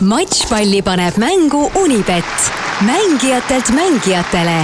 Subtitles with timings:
[0.00, 2.24] matšpalli paneb mängu Unibet,
[2.86, 4.60] mängijatelt mängijatele.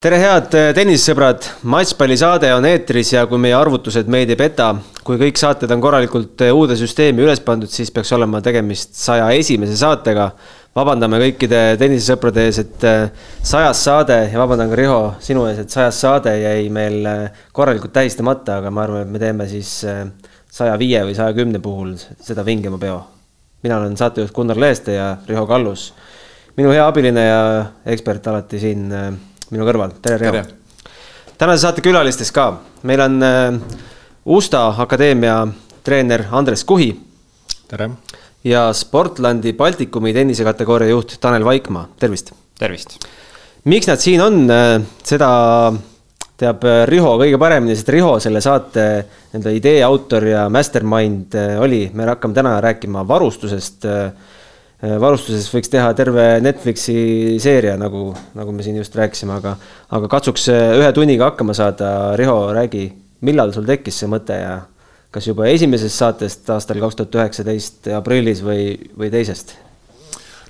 [0.00, 4.70] tere, head tennisesõbrad, matšpallisaade on eetris ja kui meie arvutused meid ei peta,
[5.04, 9.76] kui kõik saated on korralikult uude süsteemi üles pandud, siis peaks olema tegemist saja esimese
[9.76, 10.30] saatega.
[10.76, 12.86] vabandame kõikide tennisesõprade ees, et
[13.42, 17.04] sajas saade ja vabandan ka Riho sinu ees, et sajas saade jäi meil
[17.52, 19.84] korralikult tähistamata, aga ma arvan, et me teeme siis
[20.50, 23.15] saja viie või saja kümne puhul seda vingema peo
[23.66, 25.94] mina olen saatejuht Gunnar Leeste ja Riho Kallus.
[26.56, 27.40] minu hea abiline ja
[27.84, 29.10] ekspert alati siin äh,
[29.50, 30.44] minu kõrval, tere Riho.
[31.38, 32.46] tänase saate külalistes ka,
[32.86, 33.58] meil on äh,
[34.26, 35.46] Usta Akadeemia
[35.84, 36.92] treener Andres Kuhi.
[37.68, 37.90] tere.
[38.44, 42.32] ja Sportlandi Baltikumi tennisekategooria juht Tanel Vaikmaa, tervist.
[42.58, 42.98] tervist.
[43.64, 45.72] miks nad siin on, äh, seda
[46.40, 48.86] teab Riho kõige paremini, sest Riho selle saate
[49.32, 53.86] nii-öelda idee autor ja mastermind äh, oli, me hakkame täna rääkima varustusest.
[53.88, 54.34] Äh,
[54.76, 59.54] varustusest võiks teha terve Netflixi seeria, nagu, nagu me siin just rääkisime, aga,
[59.96, 61.90] aga katsuks äh, ühe tunniga hakkama saada.
[62.20, 62.90] Riho, räägi,
[63.24, 64.58] millal sul tekkis see mõte ja
[65.16, 69.56] kas juba esimesest saatest aastal kaks tuhat üheksateist aprillis või, või teisest?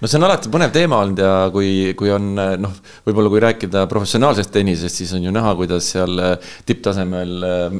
[0.00, 2.74] No see on alati põnev teema olnud ja kui, kui on noh,
[3.06, 7.78] võib-olla kui rääkida professionaalsest tennisest, siis on ju näha, kuidas seal äh, tipptasemel äh,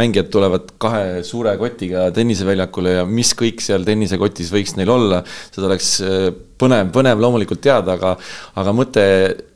[0.00, 5.22] mängijad tulevad kahe suure kotiga tenniseväljakule ja mis kõik seal tennisekotis võiks neil olla.
[5.54, 8.16] seda oleks äh, põnev, põnev loomulikult teada, aga,
[8.60, 9.04] aga mõte,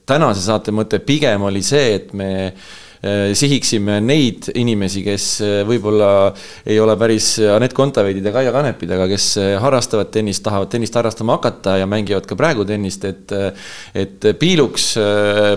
[0.08, 2.30] tänase saate mõte pigem oli see, et me
[2.98, 6.32] sihiksime neid inimesi, kes äh, võib-olla
[6.66, 10.98] ei ole päris Anett Kontaveidid ja Kaia Kanepid, aga kes äh, harrastavad tennist, tahavad tennist
[10.98, 13.36] harrastama hakata ja mängivad ka praegu tennist, et
[13.98, 14.84] et piiluks,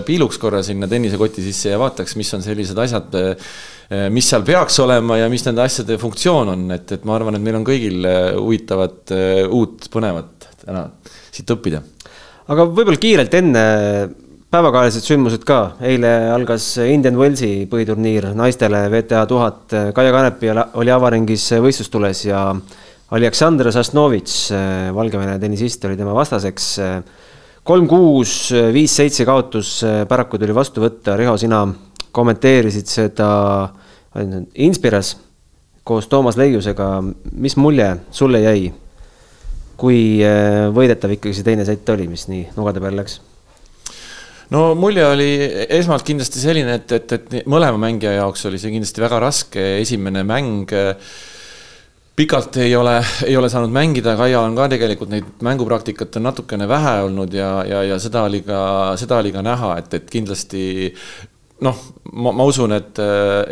[0.06, 3.16] piiluks korra sinna tennisekoti sisse ja vaataks, mis on sellised asjad,
[4.12, 7.44] mis seal peaks olema ja mis nende asjade funktsioon on, et, et ma arvan, et
[7.44, 8.06] meil on kõigil
[8.38, 9.14] huvitavat
[9.48, 10.86] uut põnevat täna
[11.32, 11.82] siit õppida.
[12.52, 13.64] aga võib-olla kiirelt enne
[14.52, 18.26] päevakajalised sündmused ka, eile algas Indian Wellsi põhiturniir.
[18.36, 22.42] Naistele WTA tuhat, Kaia Kanepi oli avaringis võistlustules ja
[23.16, 24.36] Aleksandr Sasnovitš,
[24.92, 26.68] Valgevene tennisist, oli tema vastaseks.
[27.64, 29.72] kolm-kuus, viis-seitse kaotus,
[30.08, 31.64] paraku tuli vastu võtta, Riho, sina
[32.12, 33.32] kommenteerisid seda
[34.54, 35.16] Inspiras
[35.82, 36.92] koos Toomas Leiusega,
[37.32, 38.72] mis mulje sulle jäi?
[39.82, 40.20] kui
[40.76, 43.31] võidetav ikkagi see teine sett oli, mis nii nugade peale läks
[44.52, 45.28] no mulje oli
[45.80, 50.24] esmalt kindlasti selline, et, et, et mõlema mängija jaoks oli see kindlasti väga raske esimene
[50.28, 50.74] mäng.
[52.16, 56.68] pikalt ei ole, ei ole saanud mängida, Kaia on ka tegelikult neid mängupraktikat on natukene
[56.68, 58.60] vähe olnud ja, ja, ja seda oli ka,
[59.00, 60.92] seda oli ka näha, et, et kindlasti
[61.62, 61.78] noh,
[62.12, 62.98] ma, ma usun, et,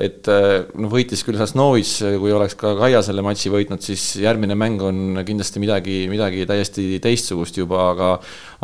[0.03, 4.82] et noh, võitis küll Sasnovis, kui oleks ka Kaia selle matši võitnud, siis järgmine mäng
[4.84, 8.12] on kindlasti midagi, midagi täiesti teistsugust juba, aga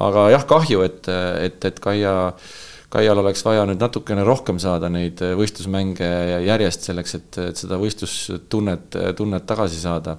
[0.06, 1.10] aga jah, kahju, et,
[1.46, 2.14] et, et Kaia,
[2.92, 6.08] Kaial oleks vaja nüüd natukene rohkem saada neid võistlusmänge
[6.46, 10.18] järjest selleks, et, et seda võistlustunnet, tunnet tagasi saada.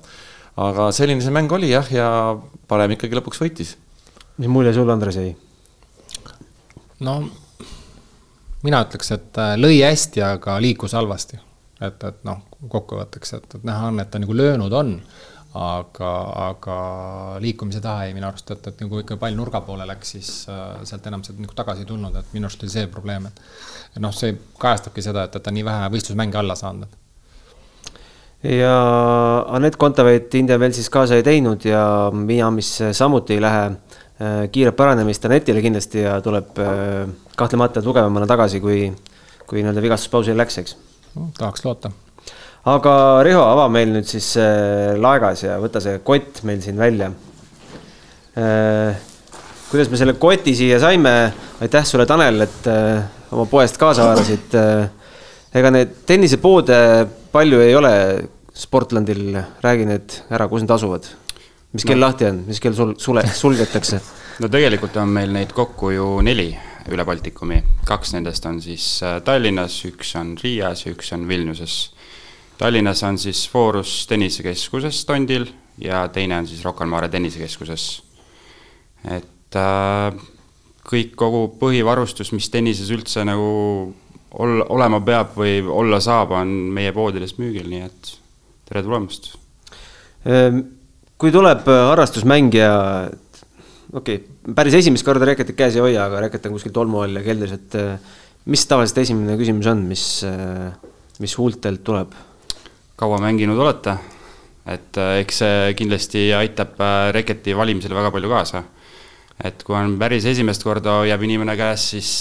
[0.58, 2.08] aga selline see mäng oli jah, ja
[2.68, 3.76] parem ikkagi lõpuks võitis.
[4.38, 5.36] mis mulje sulle, Andres, jäi?
[7.06, 7.22] no
[8.66, 11.40] mina ütleks, et äh, lõi hästi, aga liikus halvasti.
[11.82, 12.40] et, et noh,
[12.74, 14.96] kokkuvõtteks, et, et näha on, et ta nagu löönud on,
[15.58, 16.12] aga,
[16.48, 16.78] aga
[17.42, 20.80] liikumise taha jäi minu arust, et, et nagu ikka pall nurga poole läks, siis äh,
[20.90, 24.16] sealt enam sealt nagu tagasi ei tulnud, et minu arust oli see probleem, et noh,
[24.16, 27.04] see kajastabki seda, et, et ta nii vähe võistlusmänge alla saanud
[28.48, 28.74] ja
[29.50, 33.98] Anett Kontaveit India veel siis kaasa ei teinud ja Miamis samuti ei lähe äh,
[34.52, 37.06] kiiret paranemist Anetile kindlasti ja tuleb äh,
[37.38, 38.88] kahtlemata tugevamana tagasi, kui,
[39.46, 40.78] kui nii-öelda vigastuspausile läks, eks
[41.38, 41.92] tahaks loota.
[42.68, 42.94] aga
[43.26, 47.12] Riho, ava meil nüüd siis äh, laegas ja võta see kott meil siin välja
[48.38, 48.98] äh,.
[49.70, 51.14] kuidas me selle koti siia saime,
[51.62, 54.90] aitäh sulle, Tanel, et äh, oma poest kaasa haarasid äh,.
[55.62, 56.80] ega neid tennisepoode
[57.32, 57.94] palju ei ole
[58.58, 61.06] Sportlandil, räägi need ära, kus need asuvad?
[61.74, 62.08] Mis kell no.
[62.08, 64.00] lahti on, mis kell sul, sule, sulgetakse
[64.42, 66.52] no tegelikult on meil neid kokku ju neli
[66.88, 67.62] üle Baltikumi.
[67.88, 71.78] kaks nendest on siis äh, Tallinnas, üks on Riias ja üks on Vilniuses.
[72.58, 75.50] Tallinnas on siis Forus tennisekeskuses Tondil
[75.84, 77.88] ja teine on siis Rocca al Mare tennisekeskuses.
[79.12, 80.22] et äh,
[80.88, 83.94] kõik, kogu põhivarustus, mis tennises üldse nagu
[84.32, 88.14] olla, olema peab või olla saab, on meie poodides müügil, nii et
[88.70, 89.34] tere tulemast.
[90.28, 90.64] Ehm,
[91.18, 92.72] kui tuleb harrastusmängija
[93.94, 97.20] okei okay,, päris esimest korda reketit käes ei hoia, aga reket on kuskil tolmu all
[97.20, 98.16] ja keldris, et äh,
[98.48, 100.72] mis tavaliselt esimene küsimus on, mis, äh,
[101.24, 102.16] mis huultelt tuleb?
[102.98, 103.94] kaua mänginud olete?
[104.68, 108.64] et äh, eks see kindlasti aitab äh, reketi valimisele väga palju kaasa.
[109.44, 112.12] et kui on päris esimest korda hoiab inimene käes, siis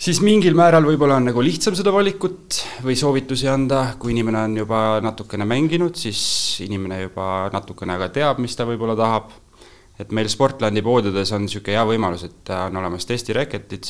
[0.00, 4.56] siis mingil määral võib-olla on nagu lihtsam seda valikut või soovitusi anda, kui inimene on
[4.62, 6.22] juba natukene mänginud, siis
[6.64, 9.30] inimene juba natukene ka teab, mis ta võib-olla tahab.
[10.00, 13.84] et meil Sportlandi poodides on niisugune hea võimalus, et on olemas testireketid,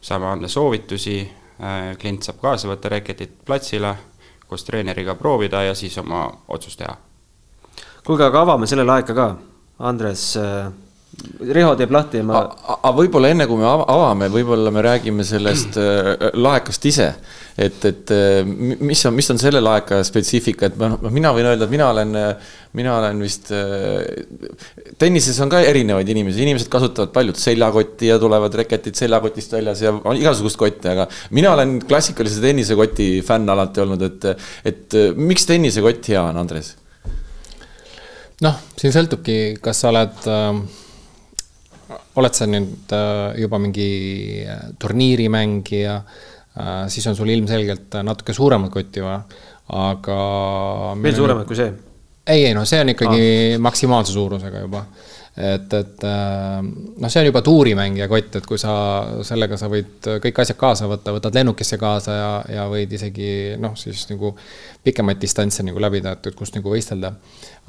[0.00, 1.18] saame anda soovitusi,
[2.00, 3.92] klient saab kaasa võtta reketit platsile
[4.48, 6.96] koos treeneriga proovida ja siis oma otsust teha.
[8.06, 9.28] kuulge, aga avame selle laeka ka,
[9.84, 10.72] Andres äh,
[11.44, 12.40] Riho teeb lahti ja ma.
[12.74, 17.08] aga võib-olla enne kui me avame, võib-olla me räägime sellest äh, laekast ise.
[17.60, 21.68] et, et äh, mis on, mis on selle laeka spetsiifika, et noh, mina võin öelda,
[21.68, 22.18] et mina olen,
[22.74, 23.52] mina olen vist.
[24.98, 29.94] tennises on ka erinevaid inimesi, inimesed kasutavad paljud seljakotti ja tulevad reketid seljakotist väljas ja
[30.18, 34.30] igasugust kotti, aga mina olen klassikalise tennisekoti fänn alati olnud, et,
[34.72, 36.74] et miks tennisekott hea on, Andres?
[38.42, 40.82] noh, siin sõltubki, kas sa oled äh
[42.20, 43.88] oled sa nüüd äh, juba mingi
[44.46, 49.22] äh, turniirimängija, äh, siis on sul ilmselgelt natuke suuremat kotti vaja,
[49.80, 50.20] aga.
[51.02, 51.72] veel suuremat kui see?
[52.26, 53.60] ei, ei noh, see on ikkagi ah.
[53.64, 54.84] maksimaalse suurusega juba
[55.34, 58.74] et, et noh, see on juba tuurimängija kott, et kui sa
[59.26, 63.28] sellega sa võid kõik asjad kaasa võtta, võtad lennukisse kaasa ja, ja võid isegi
[63.58, 64.34] noh, siis nagu
[64.86, 67.14] pikemaid distantse nagu läbida, et, et kus nagu võistelda.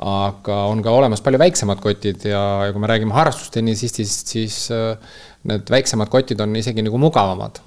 [0.05, 4.59] aga on ka olemas palju väiksemad kotid ja, ja kui me räägime harrastustennisistist, siis
[5.49, 7.63] need väiksemad kotid on isegi nagu mugavamad.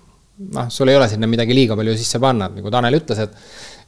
[0.55, 3.35] noh, sul ei ole sinna midagi liiga palju sisse panna, nagu Tanel ütles, et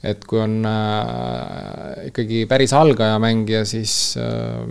[0.00, 4.62] et kui on äh, ikkagi päris algaja mängija, siis äh,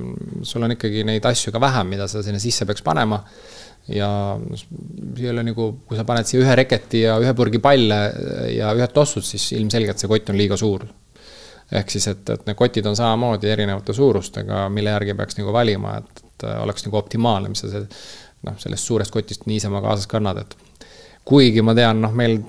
[0.41, 3.21] sul on ikkagi neid asju ka vähem, mida sa sinna sisse peaks panema.
[3.89, 4.09] ja
[5.17, 7.99] ei ole nagu, kui sa paned siia ühe reketi ja ühe purgi palle
[8.53, 10.85] ja ühed tossud, siis ilmselgelt see kott on liiga suur.
[11.71, 15.99] ehk siis, et, et need kotid on samamoodi erinevate suurustega, mille järgi peaks nagu valima,
[16.01, 17.85] et, et oleks nagu optimaalne, mis sa see,
[18.49, 20.85] noh, sellest suurest kotist niisama kaasas kannad, et
[21.29, 22.39] kuigi ma tean, noh, meil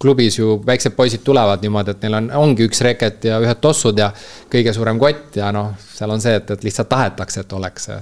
[0.00, 3.96] klubis ju väiksed poisid tulevad niimoodi, et neil on, ongi üks reket ja ühed tossud
[3.98, 4.10] ja
[4.52, 7.98] kõige suurem kott ja noh, seal on see, et, et lihtsalt tahetakse, et oleks see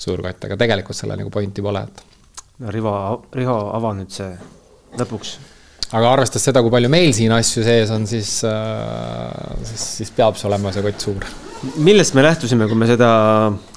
[0.00, 2.02] suur kott, aga tegelikult sellel nagu pointi pole, et.
[2.64, 2.94] no Rivo,
[3.36, 4.30] Riho, ava nüüd see
[4.98, 5.36] lõpuks.
[5.92, 10.40] aga arvestades seda, kui palju meil siin asju sees on, siis äh,, siis, siis peab
[10.40, 11.28] see olema see kott suur.
[11.76, 13.12] millest me lähtusime, kui me seda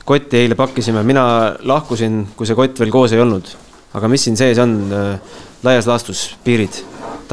[0.10, 1.26] kotti eile pakkisime, mina
[1.70, 3.54] lahkusin, kui see kott veel koos ei olnud.
[3.94, 6.82] aga mis siin sees on äh, laias laastus, piirid?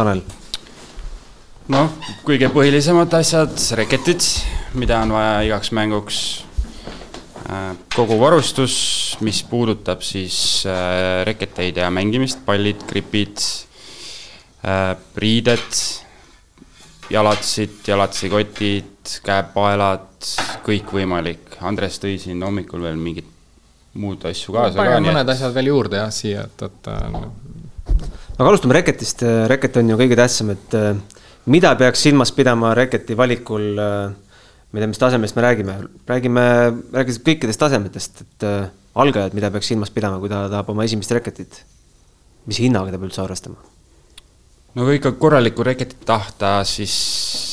[0.00, 0.24] Tanel?
[1.70, 1.90] noh,
[2.26, 4.24] kõige põhilisemad asjad, reketid,
[4.80, 6.20] mida on vaja igaks mänguks.
[7.50, 8.74] Äh, kogu varustus,
[9.26, 13.42] mis puudutab siis äh, reketeid ja mängimist, pallid, gripid,
[14.64, 15.82] äh, riided,
[17.10, 20.30] jalatsid, jalatsikotid, käepaelad,
[20.66, 21.58] kõikvõimalik.
[21.66, 23.28] Andres tõi siin hommikul veel mingit
[24.00, 24.98] muud asju kaasa no, ka.
[25.02, 26.90] mõned asjad veel juurde jah, siia, et, et
[28.40, 30.94] aga alustame reketist, reket on ju kõige tähtsam, et äh,
[31.52, 35.74] mida peaks silmas pidama reketi valikul, äh, ma ei tea, mis tasemest me räägime,
[36.08, 36.44] räägime,
[36.94, 38.70] räägime kõikidest tasemetest, et äh,
[39.00, 41.60] algajad, mida peaks silmas pidama, kui ta tahab oma esimest reketit.
[42.48, 43.60] mis hinnaga ta peab üldse arvestama?
[44.74, 46.94] no kui ikka korralikku reketit tahta, siis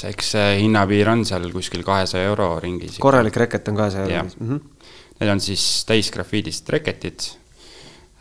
[0.07, 2.95] eks see hinnapiir on seal kuskil kahesaja euro ringis.
[3.03, 4.49] korralik reket on kahesaja euro ringis mm?
[4.55, 4.93] -hmm.
[5.19, 7.33] Need on siis täisgrafiidist reketid.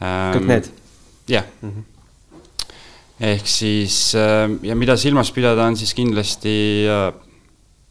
[0.00, 0.72] kõik need?
[1.28, 1.95] jah mm -hmm
[3.20, 7.12] ehk siis äh, ja mida silmas pidada, on siis kindlasti, äh,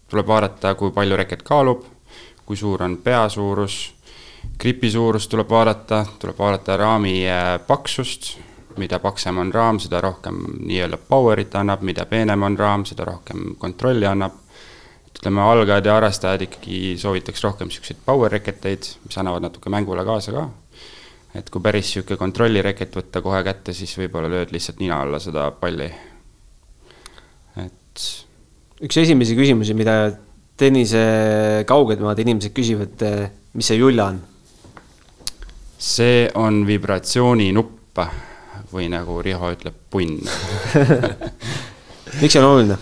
[0.09, 1.85] tuleb vaadata, kui palju reket kaalub,
[2.45, 3.95] kui suur on pea suurus,
[4.61, 8.35] gripi suurust tuleb vaadata, tuleb vaadata raami äh, paksust,
[8.77, 13.55] mida paksem on raam, seda rohkem nii-öelda power'it annab, mida peenem on raam, seda rohkem
[13.57, 14.41] kontrolli annab.
[15.15, 20.33] ütleme, algajad ja harrastajad ikkagi soovitaks rohkem niisuguseid power reketeid, mis annavad natuke mängule kaasa
[20.35, 20.49] ka
[21.35, 25.49] et kui päris niisugune kontrollireket võtta kohe kätte, siis võib-olla lööd lihtsalt nina alla seda
[25.59, 25.89] palli.
[27.63, 28.05] et.
[28.85, 29.97] üks esimesi küsimusi, mida
[30.55, 31.03] tennise
[31.67, 33.03] kaugemad inimesed küsivad,
[33.53, 34.21] mis see julla on?
[35.85, 37.99] see on vibratsiooninupp
[38.71, 40.17] või nagu Riho ütleb, punn
[42.21, 42.77] miks see on oluline?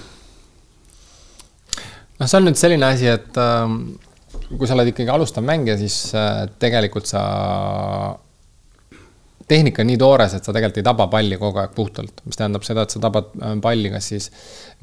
[2.19, 3.65] noh, see on nüüd selline asi, et äh,
[4.53, 7.23] kui sa oled ikkagi alustav mängija, siis äh, tegelikult sa
[9.53, 12.65] tehnika on nii toores, et sa tegelikult ei taba palli kogu aeg puhtalt, mis tähendab
[12.67, 14.29] seda, et sa tabad äh, palli kas siis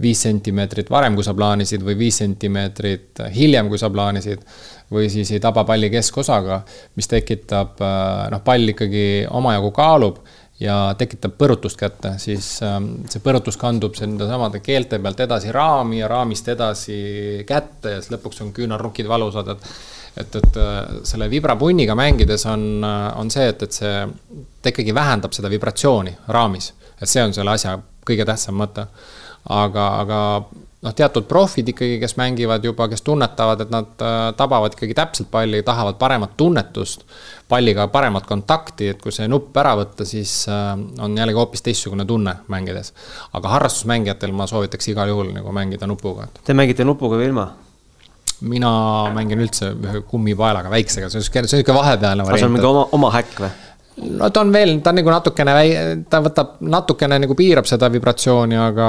[0.01, 4.45] viis sentimeetrit varem, kui sa plaanisid, või viis sentimeetrit hiljem, kui sa plaanisid,
[4.91, 6.63] või siis ei taba palli keskosaga,
[6.99, 10.23] mis tekitab, äh, noh, pall ikkagi omajagu kaalub
[10.61, 16.03] ja tekitab põrutust kätte, siis ähm, see põrutus kandub nende samade keelte pealt edasi raami
[16.03, 16.99] ja raamist edasi
[17.49, 19.71] kätte ja siis lõpuks on küünarnukid valusad, et
[20.17, 24.07] et, et äh, selle vibrapunniga mängides on, äh, on see, et, et see,
[24.63, 26.73] ta ikkagi vähendab seda vibratsiooni raamis.
[27.01, 28.87] et see on selle asja kõige tähtsam mõte.
[29.49, 30.19] aga, aga
[30.85, 35.31] noh, teatud profid ikkagi, kes mängivad juba, kes tunnetavad, et nad äh, tabavad ikkagi täpselt
[35.31, 37.07] palli, tahavad paremat tunnetust,
[37.49, 42.37] palliga paremat kontakti, et kui see nupp ära võtta, siis on jällegi hoopis teistsugune tunne
[42.49, 42.93] mängides.
[43.33, 46.29] aga harrastusmängijatel ma soovitaks igal juhul nagu mängida nupuga.
[46.45, 47.51] Te mängite nupuga või ilma?
[48.41, 48.71] Mina
[49.15, 52.41] mängin üldse ühe kummipaelaga, väiksega, see on sihuke, see on sihuke vahepealne variant.
[52.41, 53.51] see on mingi oma, oma häkk või?
[54.21, 55.75] no ta on veel, ta on nagu natukene väi-,
[56.11, 58.89] ta võtab natukene nagu piirab seda vibratsiooni, aga,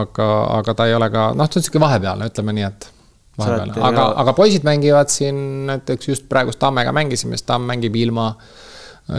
[0.00, 2.90] aga, aga ta ei ole ka, noh, ta on sihuke vahepealne, ütleme nii, et.
[3.38, 5.38] vahepealne, aga, aga poisid mängivad siin
[5.70, 8.32] näiteks just praegust Tammega mängisime, siis Tamm mängib ilma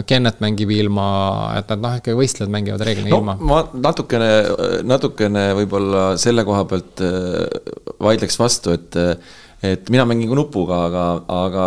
[0.08, 1.06] Kennet mängib ilma,
[1.58, 3.34] et nad noh, ikkagi võistlejad mängivad reeglina no, ilma.
[3.36, 4.30] ma natukene,
[4.88, 7.44] natukene võib-olla selle koha pealt äh,
[8.02, 8.96] vaidleks vastu, et
[9.64, 11.66] et mina mängin ka nupuga, aga, aga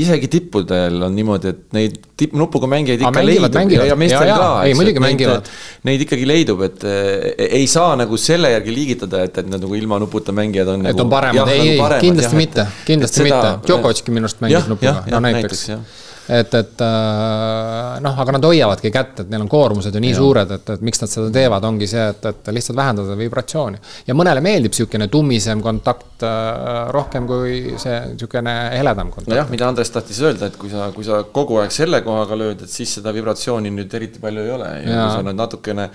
[0.00, 3.58] isegi tippudel on niimoodi, et neid tipp, nupuga mängijaid ikka mängivad, leidub.
[3.60, 3.90] mängivad.
[3.90, 5.52] ja meestel ka, ei muidugi mängivad.
[5.88, 9.78] Neid ikkagi leidub, et eh, ei saa nagu selle järgi liigitada, et, et nad nagu
[9.78, 10.84] ilma nuputa mängijad on.
[10.86, 14.30] et nagu, on paremad, ei, nagu ei, kindlasti jah, mitte, kindlasti seda, mitte, Djokovicki minu
[14.30, 19.30] arust mängib nupuga, no näiteks, näiteks et, et äh, noh, aga nad hoiavadki kätt, et
[19.32, 20.18] neil on koormused ju nii ja.
[20.18, 23.80] suured, et, et miks nad seda teevad, ongi see, et, et lihtsalt vähendada vibratsiooni.
[24.06, 29.32] ja mõnele meeldib niisugune tummisem kontakt äh, rohkem kui see niisugune heledam kontakt.
[29.32, 32.66] nojah, mida Andres tahtis öelda, et kui sa, kui sa kogu aeg selle kohaga lööd,
[32.66, 35.02] et siis seda vibratsiooni nüüd eriti palju ei ole ja, ja.
[35.06, 35.90] kui sa nüüd natukene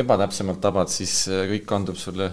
[0.00, 2.30] ebatäpsemalt tabad, siis äh, kõik kandub sulle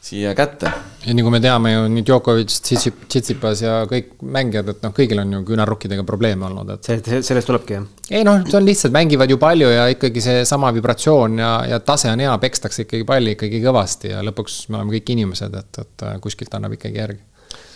[0.00, 0.70] siia kätte.
[1.04, 5.34] ja nagu me teame ju nii Djokovic, Tsitsipas ja kõik mängijad, et noh, kõigil on
[5.36, 6.88] ju küünarnukkidega probleeme olnud, et.
[6.88, 7.86] see, sellest tulebki jah?
[8.10, 12.12] ei noh, see on lihtsalt, mängivad ju palju ja ikkagi seesama vibratsioon ja, ja tase
[12.12, 16.06] on hea, pekstakse ikkagi palli ikkagi kõvasti ja lõpuks me oleme kõik inimesed, et, et
[16.24, 17.22] kuskilt annab ikkagi järgi.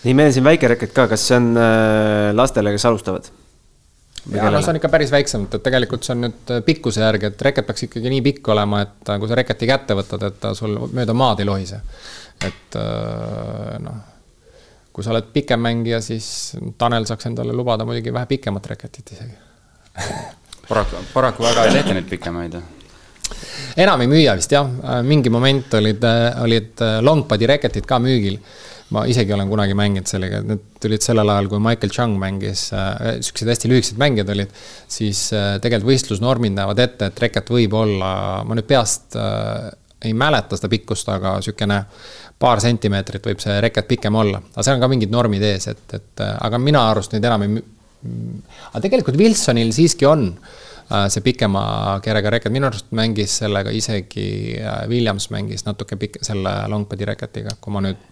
[0.08, 3.32] nii, meil on siin väike reket ka, kas see on äh, lastele, kes alustavad?
[4.32, 7.30] Ja noh, see on ikka päris väiksemalt, et tegelikult see on nüüd äh, pikkuse järgi,
[7.30, 10.38] et reket peaks ikkagi nii pikk olema, et äh, kui sa reketi kätte võtad, et
[10.40, 11.80] ta sul mööda maad ei lohise.
[12.44, 13.98] et äh, noh,
[14.94, 19.36] kui sa oled pikem mängija, siis Tanel saaks endale lubada muidugi vähe pikemat reketit isegi.
[20.68, 22.54] Paraku, paraku väga ei tehta neid pikemaid.
[23.76, 24.68] Enam ei müüa vist jah,
[25.04, 26.04] mingi moment olid,
[26.44, 28.38] olid longpadi reketid ka müügil
[28.92, 33.16] ma isegi olen kunagi mänginud sellega, need tulid sellel ajal, kui Michael Chung mängis äh,,
[33.24, 34.52] siuksed hästi lühikesed mängijad olid,
[34.90, 38.10] siis äh, tegelikult võistlusnormid näevad ette, et reket võib olla,
[38.44, 39.70] ma nüüd peast äh,
[40.04, 41.80] ei mäleta seda pikkust, aga niisugune
[42.40, 44.42] paar sentimeetrit võib see reket pikem olla.
[44.52, 47.46] aga seal on ka mingid normid ees, et, et äh, aga mina arust neid enam
[47.46, 47.62] ei
[48.04, 51.64] aga tegelikult Wilsonil siiski on äh, see pikema
[52.04, 57.56] kerega reket, minu arust mängis sellega isegi äh, Williams mängis natuke pikk, selle longpadi reketiga,
[57.60, 58.02] kui ma nüüd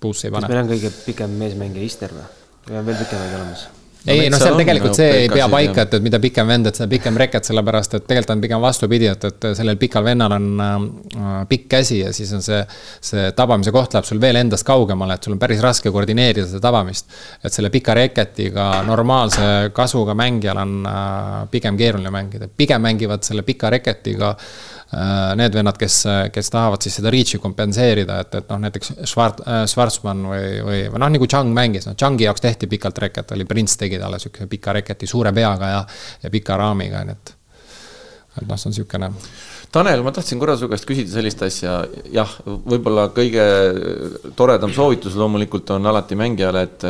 [0.00, 0.46] puusse ei pane.
[0.46, 2.30] kas meil on kõige pikem meesmängija Isner või?
[2.68, 3.68] või on veel pikemaid olemas?
[4.06, 6.86] ei no seal tegelikult see ei pea paika, et, et mida pikem vend, et seda
[6.90, 11.26] pikem reket, sellepärast et tegelikult on pigem vastupidi, et, et sellel pikal vennal on äh,
[11.50, 12.60] pikk käsi ja siis on see.
[13.08, 16.62] see tabamise koht läheb sul veel endast kaugemale, et sul on päris raske koordineerida seda
[16.68, 17.10] tabamist.
[17.42, 23.42] et selle pika reketiga normaalse kasvuga mängijal on äh, pigem keeruline mängida, pigem mängivad selle
[23.46, 24.77] pika reketiga äh, Äh,
[25.36, 25.96] need vennad, kes,
[26.32, 30.78] kes tahavad siis seda reach'i kompenseerida, et, et noh, näiteks Schwart-, äh, Schwarzmann või, või,
[30.88, 34.20] või noh, nagu Chang mängis, noh, Changi jaoks tehti pikalt reket, oli Prints tegi talle
[34.22, 35.82] sihukese pika reketi suure peaga ja,
[36.22, 37.34] ja pika raamiga, nii et.
[38.40, 39.12] et noh, see on sihukene.
[39.72, 41.82] Tanel, ma tahtsin korra su käest küsida sellist asja,
[42.14, 43.44] jah, võib-olla kõige
[44.38, 46.88] toredam soovitus loomulikult on alati mängijale, et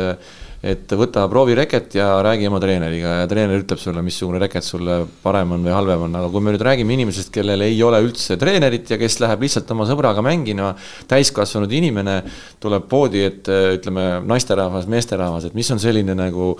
[0.59, 4.97] et võta proovi reket ja räägi oma treeneriga ja treener ütleb sulle, missugune reket sulle
[5.23, 8.35] parem on või halvem on, aga kui me nüüd räägime inimesest, kellel ei ole üldse
[8.39, 10.73] treenerit ja kes läheb lihtsalt oma sõbraga mängima,
[11.07, 12.17] täiskasvanud inimene
[12.59, 16.51] tuleb poodi, et ütleme, naisterahvas, meesterahvas, et mis on selline nagu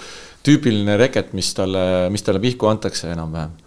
[0.47, 3.57] tüüpiline reket, mis talle, mis talle pihku antakse enam-vähem?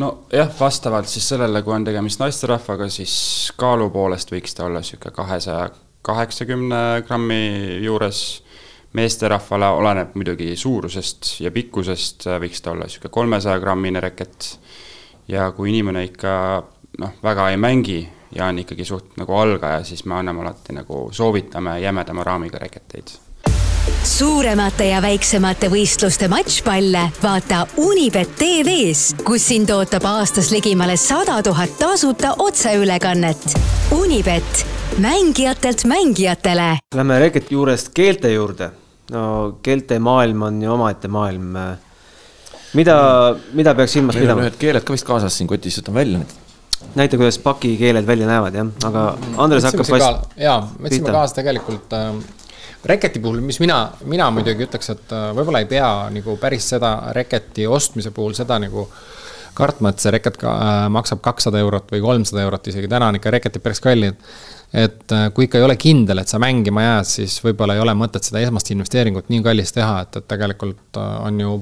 [0.00, 3.14] nojah, vastavalt siis sellele, kui on tegemist naisterahvaga, siis
[3.60, 5.66] kaalu poolest võiks ta olla niisugune kahesaja
[6.06, 7.42] kaheksakümne grammi
[7.84, 8.20] juures
[8.92, 14.58] meesterahvale oleneb muidugi suurusest ja pikkusest, võiks ta olla niisugune kolmesaja grammine reket.
[15.28, 16.32] ja kui inimene ikka
[16.98, 18.00] noh, väga ei mängi
[18.34, 23.29] ja on ikkagi suht nagu algaja, siis me anname alati nagu soovitame jämedama raamiga reketeid
[24.04, 31.78] suuremate ja väiksemate võistluste matšpalle vaata Unibet tv-s, kus sind ootab aastas ligimale sada tuhat
[31.78, 33.56] tasuta otseülekannet.
[33.96, 34.66] Unibet,
[34.98, 36.76] mängijatelt mängijatele.
[36.94, 38.70] Lähme reketi juurest keelte juurde
[39.10, 39.22] no
[39.62, 41.56] keelte maailm on ju omaette maailm.
[42.72, 42.96] mida,
[43.52, 44.46] mida peaks silmas meil on pidama?
[44.46, 46.34] ühed keeled ka vist kaasas siin kotis, võtan välja need.
[46.94, 49.06] näita, kuidas pakikeeled välja näevad, jah, aga
[49.42, 50.36] Andres hakkab vast-.
[50.40, 52.12] jaa, võtsime kaasa tegelikult äh,
[52.84, 56.94] reketi puhul, mis mina, mina muidugi ütleks, et äh, võib-olla ei pea nagu päris seda
[57.16, 58.86] reketi ostmise puhul seda nagu
[59.54, 63.20] kartma, et see reket ka, äh, maksab kakssada eurot või kolmsada eurot isegi, täna on
[63.20, 64.16] ikka reketid päris kallid
[64.70, 67.94] et äh, kui ikka ei ole kindel, et sa mängima jääd, siis võib-olla ei ole
[67.98, 71.56] mõtet seda esmast investeeringut nii kallist teha, et, et tegelikult äh, on ju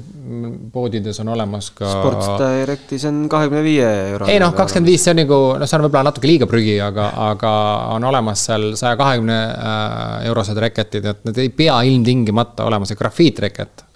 [0.75, 1.89] poodides on olemas ka.
[1.89, 4.29] Sports Directis on kahekümne viie euro.
[4.29, 7.09] ei noh, kakskümmend viis, see on nagu, noh, see on võib-olla natuke liiga prügi, aga,
[7.31, 7.53] aga
[7.95, 12.99] on olemas seal saja kahekümne äh, eurosed reketid, et need ei pea ilmtingimata olema see
[12.99, 13.87] grafiitreket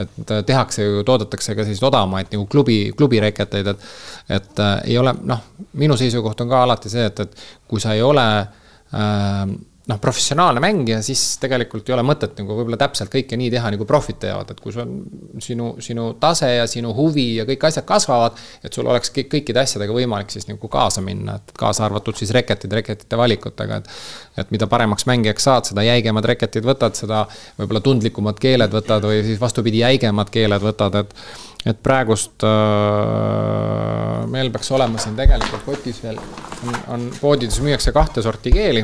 [0.00, 3.86] et tehakse ju, toodetakse ka selliseid odavamaid nagu klubi, klubireketeid, et.
[4.32, 5.44] et äh, ei ole, noh,
[5.76, 8.61] minu seisukoht on ka alati see, et, et kui sa ei ole äh,
[8.92, 13.72] Um, noh, professionaalne mängija, siis tegelikult ei ole mõtet nagu võib-olla täpselt kõike nii teha,
[13.74, 14.94] nagu profid teevad, et kui sul on
[15.42, 19.62] sinu, sinu tase ja sinu huvi ja kõik asjad kasvavad, et sul oleks kõik, kõikide
[19.62, 23.94] asjadega võimalik siis nagu kaasa minna, et kaasa arvatud siis reketid, reketite valikutega, et.
[24.42, 27.24] et mida paremaks mängijaks saad, seda jäigemad reketid võtad, seda
[27.58, 31.16] võib-olla tundlikumad keeled võtad või siis vastupidi, jäigemad keeled võtad, et
[31.62, 36.18] et praegust äh, meil peaks olema siin tegelikult kotis veel,
[36.66, 38.82] on, on poodides müüakse kahte sorti keeli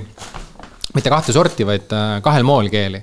[0.96, 3.02] mitte kahte sorti, vaid äh, kahel moel keeli.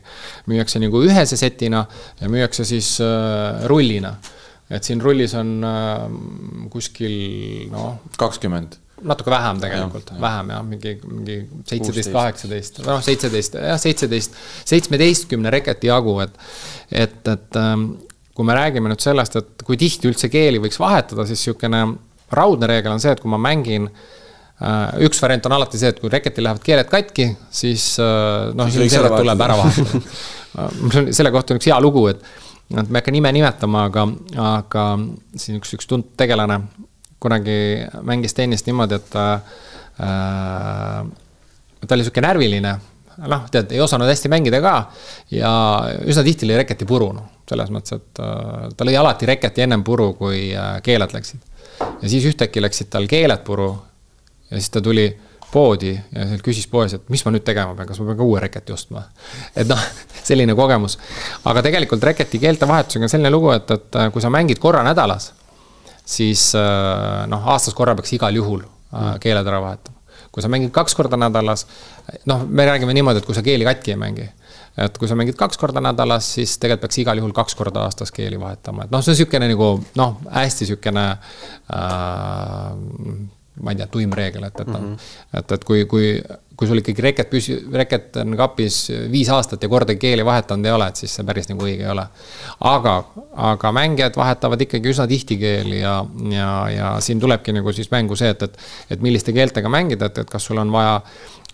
[0.49, 1.85] müüakse nagu ühese setina
[2.21, 4.15] ja müüakse siis äh, rullina.
[4.69, 6.07] et siin rullis on äh,
[6.73, 8.01] kuskil noh.
[8.17, 11.35] kakskümmend natuke vähem tegelikult, vähem jah, mingi, mingi
[11.67, 14.37] seitseteist, kaheksateist, noh, seitseteist, jah, seitseteist,
[14.71, 16.37] seitsmeteistkümne reketi jagu, et.
[16.89, 17.89] et, et ähm,
[18.35, 21.83] kui me räägime nüüd sellest, et kui tihti üldse keeli võiks vahetada, siis sihukene
[22.35, 24.24] raudne reegel on see, et kui ma mängin Äh,
[25.03, 29.17] üks variant on alati see, et kui reketil lähevad keeled katki, siis äh, noh, ilmselgelt
[29.19, 30.01] tuleb ära vahetada.
[30.63, 32.23] on selle kohta üks hea lugu, et,
[32.71, 34.07] et ma ei hakka nime nimetama, aga,
[34.47, 34.87] aga
[35.35, 36.61] siin üks, üks tuntud tegelane
[37.19, 37.57] kunagi
[38.05, 39.55] mängis tennist niimoodi, et äh,
[41.85, 42.75] ta oli sihuke närviline
[43.23, 44.75] noh, tead, ei osanud hästi mängida ka
[45.33, 45.51] ja
[46.07, 49.83] üsna tihti lõi reketi puru, noh, selles mõttes, et äh, ta lõi alati reketi ennem
[49.87, 51.43] puru, kui äh, keeled läksid.
[51.81, 53.73] ja siis ühtäkki läksid tal keeled puru
[54.55, 55.09] ja siis ta tuli
[55.55, 58.41] poodi ja küsis poes, et mis ma nüüd tegema pean, kas ma pean ka uue
[58.43, 59.03] reketi ostma.
[59.55, 59.81] et noh,
[60.27, 60.97] selline kogemus.
[61.47, 65.31] aga tegelikult reketi keeltevahetusega on selline lugu, et, et kui sa mängid korra nädalas,
[66.05, 70.01] siis äh, noh, aastas korra peaks igal juhul äh, keeled ära vahetama.
[70.35, 71.63] kui sa mängid kaks korda nädalas,
[72.27, 74.27] noh, me räägime niimoodi, et kui sa keeli katki ei mängi
[74.83, 78.11] et kui sa mängid kaks korda nädalas, siis tegelikult peaks igal juhul kaks korda aastas
[78.11, 82.69] keeli vahetama, et noh, see on niisugune nagu noh, hästi niisugune äh,
[83.61, 85.13] ma ei tea, tuim reegel, et, et mm, -hmm.
[85.39, 86.09] et, et kui, kui,
[86.55, 88.79] kui sul ikkagi reket püsi-, reket on kapis
[89.11, 91.91] viis aastat ja kordagi keeli vahetanud ei ole, et siis see päris nagu õige ei
[91.91, 92.07] ole.
[92.59, 92.95] aga,
[93.51, 95.95] aga mängijad vahetavad ikkagi üsna tihti keeli ja,
[96.31, 100.17] ja, ja siin tulebki nagu siis mängu see, et, et, et milliste keeltega mängida, et,
[100.17, 101.01] et kas sul on vaja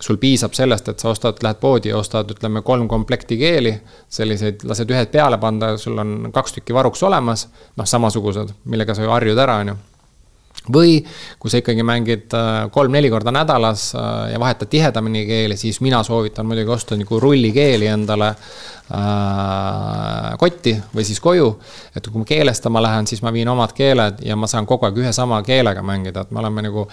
[0.01, 3.75] sul piisab sellest, et sa ostad, lähed poodi ja ostad, ütleme, kolm komplekti keeli,
[4.09, 9.05] selliseid, lased ühed peale panna, sul on kaks tükki varuks olemas, noh, samasugused, millega sa
[9.05, 9.77] ju harjud ära, on ju
[10.69, 10.99] või
[11.41, 16.03] kui sa ikkagi mängid äh, kolm-neli korda nädalas äh, ja vahetad tihedamini keeli, siis mina
[16.03, 18.35] soovitan muidugi osta nagu rullikeeli endale äh,
[20.37, 21.49] kotti või siis koju.
[21.95, 24.99] et kui ma keelestama lähen, siis ma viin omad keeled ja ma saan kogu aeg
[25.01, 26.87] ühe sama keelega mängida, et me oleme nagu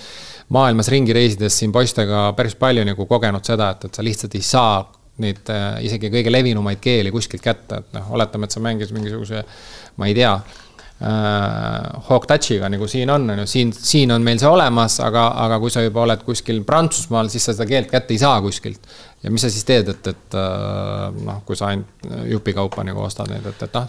[0.49, 4.47] maailmas ringi reisides siin poistega päris palju nagu kogenud seda, et, et sa lihtsalt ei
[4.47, 4.79] saa
[5.19, 9.45] neid äh, isegi kõige levinumaid keeli kuskilt kätte, et noh, oletame, et sa mängid mingisuguse,
[9.99, 10.33] ma ei tea
[11.03, 15.29] äh, Hawk Touchiga nagu siin on, on ju, siin, siin on meil see olemas, aga,
[15.45, 18.81] aga kui sa juba oled kuskil Prantsusmaal, siis sa seda keelt kätte ei saa kuskilt.
[19.23, 23.31] ja mis sa siis teed, et, et äh, noh, kui sa ainult jupikaupa nagu ostad
[23.33, 23.89] neid, et, et noh.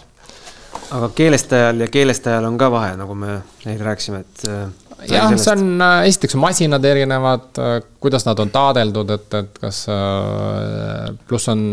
[0.98, 5.52] aga keelestajal ja keelestajal on ka vahe, nagu me eile rääkisime, et äh, jah, see
[5.52, 11.48] on, äh, esiteks masinad erinevad, äh, kuidas nad on taadeldud, et, et kas äh, pluss
[11.52, 11.68] on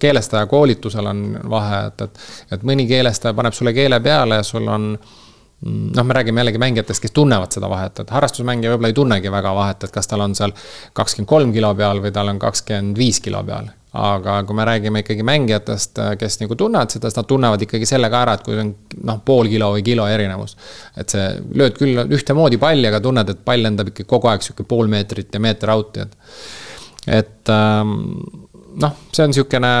[0.00, 2.20] keelestaja koolitusel on vahe, et, et,
[2.56, 6.62] et mõni keelestaja paneb sulle keele peale ja sul on mm, noh, me räägime jällegi
[6.62, 10.26] mängijatest, kes tunnevad seda vahet, et harrastusmängija võib-olla ei tunnegi väga vahet, et kas tal
[10.26, 10.54] on seal
[10.92, 15.02] kakskümmend kolm kilo peal või tal on kakskümmend viis kilo peal aga kui me räägime
[15.02, 18.58] ikkagi mängijatest, kes nagu tunnevad seda, siis nad tunnevad ikkagi selle ka ära, et kui
[18.60, 18.72] on
[19.08, 20.56] noh, pool kilo või kilo erinevus.
[20.96, 24.66] et see, lööd küll ühtemoodi palli, aga tunned, et pall lendab ikka kogu aeg sihuke
[24.68, 26.16] pool meetrit ja meeter out'i, et.
[27.20, 27.96] et ähm,
[28.78, 29.72] noh, see on sihukene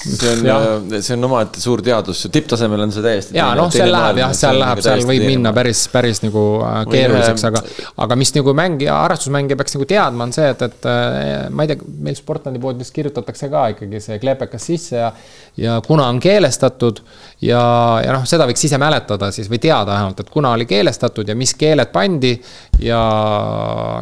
[0.00, 0.46] see on,
[0.92, 3.36] äh, see on omaette suur teadus, tipptasemel on see täiesti.
[3.36, 5.32] ja noh, seal läheb jah, seal läheb, seal võib teine.
[5.34, 7.62] minna päris, päris nagu äh, keeruliseks, aga,
[8.06, 11.72] aga mis nagu mängija, harrastusmängija peaks nagu teadma, on see, et, et äh, ma ei
[11.72, 15.10] tea, meil Sportlandi poodides kirjutatakse ka ikkagi see kleepekas sisse ja,
[15.60, 17.02] ja kuna on keelestatud
[17.44, 17.60] ja,
[18.04, 21.36] ja noh, seda võiks ise mäletada siis või teada vähemalt, et kuna oli keelestatud ja
[21.36, 22.32] mis keeled pandi
[22.86, 23.02] ja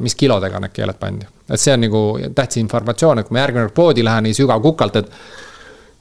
[0.04, 1.26] mis kilodega need keeled pandi.
[1.48, 2.06] et see on nagu
[2.38, 5.12] tähtis informatsioon, et kui ma järgmine kord poodi lähen nii sügavkukalt, et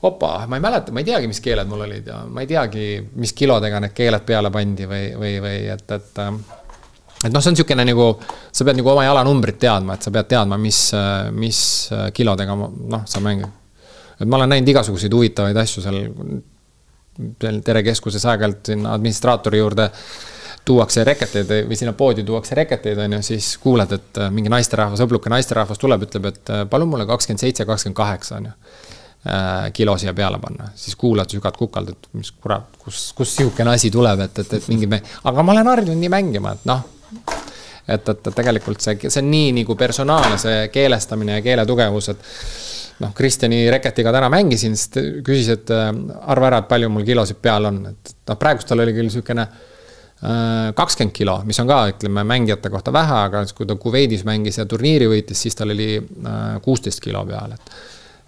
[0.02, 2.86] opa, ma ei mäleta, ma ei teagi, mis keeled mul olid ja ma ei teagi,
[3.18, 6.20] mis kilodega need keeled peale pandi või, või, või et, et.
[6.22, 8.10] et noh, see on niisugune nagu,
[8.52, 10.82] sa pead nagu oma jalanumbrit teadma, et sa pead teadma, mis,
[11.34, 11.62] mis
[12.14, 13.50] kilodega noh, sa mängid.
[14.20, 16.02] et ma olen näinud igasuguseid huvitavaid asju seal,
[17.42, 19.90] seal Terekeskuses aeg-ajalt sinna administraatori juurde
[20.68, 25.32] tuuakse reketeid või sinna poodi tuuakse reketeid, on ju, siis kuuled, et mingi naisterahvas, õbluke
[25.32, 28.87] naisterahvas tuleb, ütleb, et palun mulle kakskümmend seitse, kakskümmend kaheksa, on ju Äh,
[29.74, 33.90] kilo siia peale panna, siis kuulad sügad kukalt, et mis kurat, kus, kust sihukene asi
[33.92, 34.88] tuleb, et, et, et mingi,
[35.28, 36.84] aga ma olen harjunud nii mängima, et noh.
[37.88, 42.12] et, et, et tegelikult see, see on nii nagu personaalne, see keelestamine ja keele tugevus,
[42.14, 42.24] et
[43.04, 45.90] noh, Kristjani Reketiga täna mängisin, siis ta küsis, et äh,
[46.34, 49.44] arva ära, et palju mul kilosid peal on, et noh, praegust tal oli küll niisugune
[49.44, 54.62] äh, kakskümmend kilo, mis on ka, ütleme, mängijate kohta vähe, aga kui ta Kuveidis mängis
[54.62, 55.96] ja turniiri võitis, siis tal oli
[56.64, 57.78] kuusteist kilo peal, et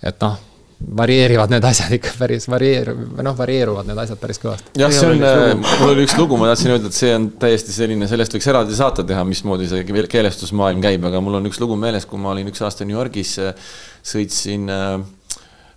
[0.10, 0.38] et noh,
[0.80, 4.72] varieerivad need asjad ikka päris varieeru-, noh, varieeruvad need asjad päris kõvasti.
[4.80, 7.76] jah, see on, äh, mul oli üks lugu, ma tahtsin öelda, et see on täiesti
[7.76, 9.84] selline, sellest võiks eraldi saate teha, mismoodi see
[10.16, 13.36] keelestusmaailm käib, aga mul on üks lugu meeles, kui ma olin üks aasta New Yorgis,
[13.44, 13.72] äh,
[14.14, 15.19] sõitsin äh, äh,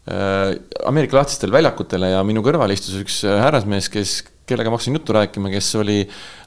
[0.02, 4.14] Ameerika lahtistel väljakutele ja minu kõrval istus üks härrasmees, kes
[4.50, 6.00] kellega ma hakkasin juttu rääkima, kes oli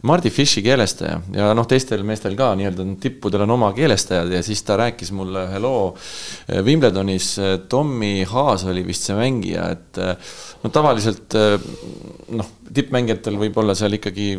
[0.04, 4.60] Mardi Fishi keelestaja ja noh, teistel meestel ka nii-öelda tippudel on oma keelestajad ja siis
[4.68, 7.30] ta rääkis mulle ühe loo eh, Wimbledonis.
[7.72, 10.02] Tommy Haas oli vist see mängija, et
[10.64, 11.40] no tavaliselt
[12.36, 14.34] noh, tippmängijatel võib olla seal ikkagi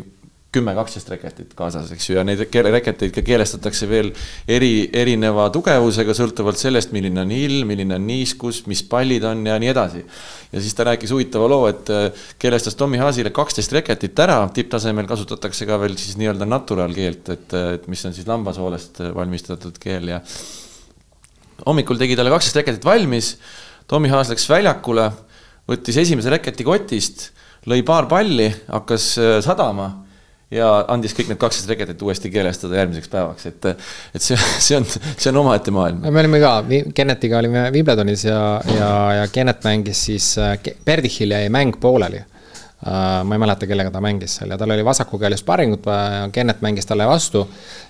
[0.56, 4.10] kümme, kaksteist reketit kaasas, eks ju, ja neid reketeid ka keelestatakse veel
[4.48, 9.58] eri, erineva tugevusega, sõltuvalt sellest, milline on ilm, milline on niiskus, mis pallid on ja
[9.60, 10.04] nii edasi.
[10.52, 15.08] ja siis ta rääkis huvitava loo, et äh, keelestas Tommy Haasile kaksteist reketit ära, tipptasemel
[15.10, 20.14] kasutatakse ka veel siis nii-öelda natural keelt, et, et mis on siis lambasoolest valmistatud keel
[20.14, 20.22] ja
[21.66, 23.36] hommikul tegi talle kaksteist reketit valmis,
[23.86, 25.10] Tommy Haas läks väljakule,
[25.68, 27.30] võttis esimese reketi kotist,
[27.70, 30.05] lõi paar palli, hakkas äh, sadama
[30.54, 33.66] ja andis kõik need kaksteist reketit uuesti keelestada järgmiseks päevaks, et,
[34.14, 36.06] et see, see on, see on omaette maailm.
[36.06, 36.54] me olime ka,
[36.94, 38.40] Kennetiga olime Wimbledonis ja,
[38.76, 40.32] ja, ja Kennet mängis siis,
[40.86, 42.22] Perdihil jäi mäng pooleli.
[42.86, 46.10] Uh, ma ei mäleta, kellega ta mängis seal ja tal oli vasaku käel sparringut vaja
[46.12, 47.46] ja Kennet mängis talle vastu.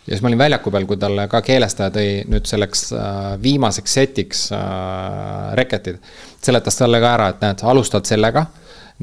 [0.06, 3.96] ja siis ma olin väljaku peal, kui talle ka keelestaja tõi nüüd selleks uh, viimaseks
[3.98, 5.98] setiks uh, reketid.
[6.38, 8.46] seletas talle ka ära, et näed, alustad sellega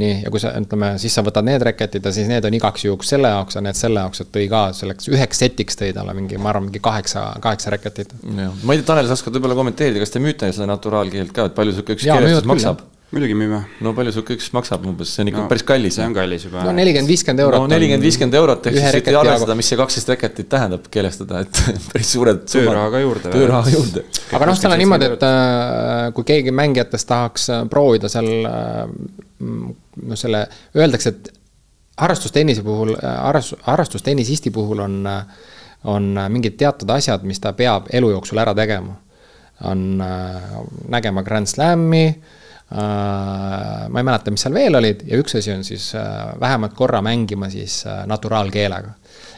[0.02, 2.86] nii, ja kui sa, ütleme, siis sa võtad need reketid ja siis need on igaks
[2.88, 6.16] juhuks selle jaoks ja need selle jaoks, et tõi ka selleks üheks setiks tõi talle
[6.18, 8.16] mingi, ma arvan, mingi kaheksa, kaheksa reketit.
[8.24, 11.58] ma ei tea, Tanel, sa oskad võib-olla kommenteerida, kas te müüte seda naturaalkeelt ka, et
[11.58, 12.82] palju sihuke üks keelestus maksab?
[13.14, 13.60] Muidugi müüme.
[13.86, 15.98] no palju sihuke üks maksab umbes, see on ikka no, päris kallis.
[15.98, 16.64] see on kallis juba.
[16.66, 17.62] no nelikümmend, viiskümmend eurot.
[17.62, 21.62] no nelikümmend, viiskümmend eurot, ehk siis võite arvestada, mis see kaksteist reketit tähendab keelestada, et
[21.92, 23.36] päris suured tööraha ka juurde.
[23.36, 24.06] tööraha juurde.
[24.34, 28.84] aga noh, seal on niimoodi, et äh, kui keegi mängijatest tahaks äh, proovida seal äh,
[29.46, 30.46] noh, selle,
[30.80, 31.34] öeldakse, et
[32.02, 35.02] harrastustennise puhul, harrastus, harrastustennisisti puhul on,
[35.94, 38.98] on mingid teatud asjad, mis ta peab elu jooksul ära tegema.
[39.70, 40.02] on
[40.90, 42.08] nägema Grand Slami
[42.74, 47.02] ma ei mäleta, mis seal veel olid ja üks asi on siis äh, vähemalt korra
[47.06, 48.94] mängima siis äh, naturaalkeelega.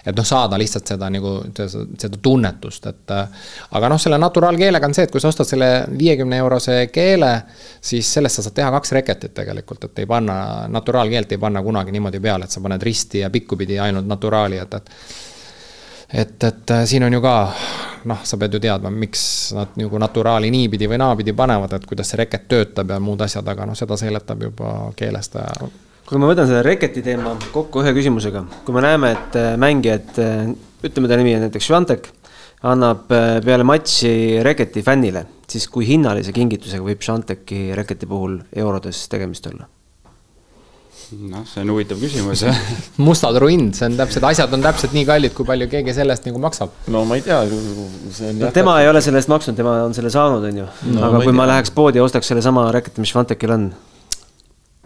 [0.05, 3.13] et noh, saada lihtsalt seda nagu seda tunnetust, et
[3.75, 7.31] aga noh, selle naturaalkeelega on see, et kui sa ostad selle viiekümne eurose keele,
[7.81, 10.37] siis sellest sa saad teha kaks reketit tegelikult, et ei panna,
[10.71, 14.79] naturaalkeelt ei panna kunagi niimoodi peale, et sa paned risti ja pikkupidi ainult naturaali, et,
[14.79, 14.93] et
[16.13, 17.35] et, et äh, siin on ju ka
[18.09, 22.11] noh, sa pead ju teadma, miks nad nagu naturaali niipidi või naapidi panevad, et kuidas
[22.11, 25.69] see reket töötab ja muud asjad, aga noh, seda seletab juba keelestaja.
[26.05, 30.11] kui ma võtan selle reketi teema kokku ühe küsimusega, kui me näeme, et äh, mängijad,
[30.21, 30.51] äh,
[30.85, 32.11] ütleme ta nimi on näiteks Švantek,
[32.65, 39.49] annab peale matši reketi fännile, siis kui hinnalise kingitusega võib Švanteki reketi puhul eurodes tegemist
[39.51, 39.69] olla?
[41.13, 42.59] Noh, see on huvitav küsimus jah
[43.07, 46.41] mustad ruind, see on täpselt, asjad on täpselt nii kallid, kui palju keegi sellest nagu
[46.41, 46.73] maksab.
[46.93, 47.41] no ma ei tea,
[48.15, 50.67] see on no, tema ei ole selle eest maksnud, tema on selle saanud, on ju
[50.67, 51.01] no,.
[51.01, 51.39] aga ma kui tea.
[51.41, 53.67] ma läheks poodi ja ostaks sellesama reketi, mis Fantekil on.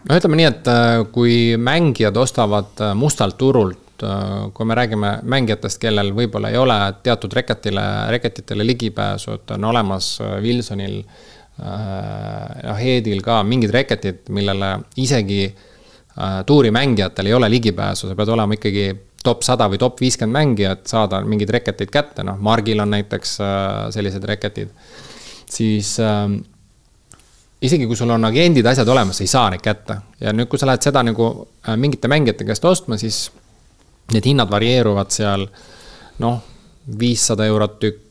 [0.08, 5.16] no ütleme nii, et äh, kui mängijad ostavad äh, mustalt turult, äh, kui me räägime
[5.36, 11.02] mängijatest, kellel võib-olla ei ole teatud reketile, reketitele ligipääsu, et on olemas Wilsonil
[11.60, 15.66] noh, Heedil ka mingid reketid, millele isegi äh,
[16.46, 18.90] tuurimängijatel ei ole ligipääsu, sa pead olema ikkagi
[19.24, 23.66] top sada või top viiskümmend mängijat, saada mingeid reketeid kätte, noh, Margil on näiteks äh,
[23.94, 24.70] sellised reketid.
[25.50, 26.28] siis äh,
[27.60, 29.98] isegi kui sul on agendid, asjad olemas, sa ei saa neid kätte.
[30.20, 31.30] ja nüüd, kui sa lähed seda nagu
[31.68, 33.30] äh, mingite mängijate käest ostma, siis
[34.14, 35.46] need hinnad varieeruvad seal
[36.18, 36.40] noh,
[36.98, 38.06] viissada eurot tükk,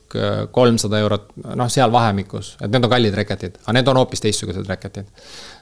[0.51, 4.65] kolmsada eurot, noh, seal vahemikus, et need on kallid reketid, aga need on hoopis teistsugused
[4.69, 5.09] reketid.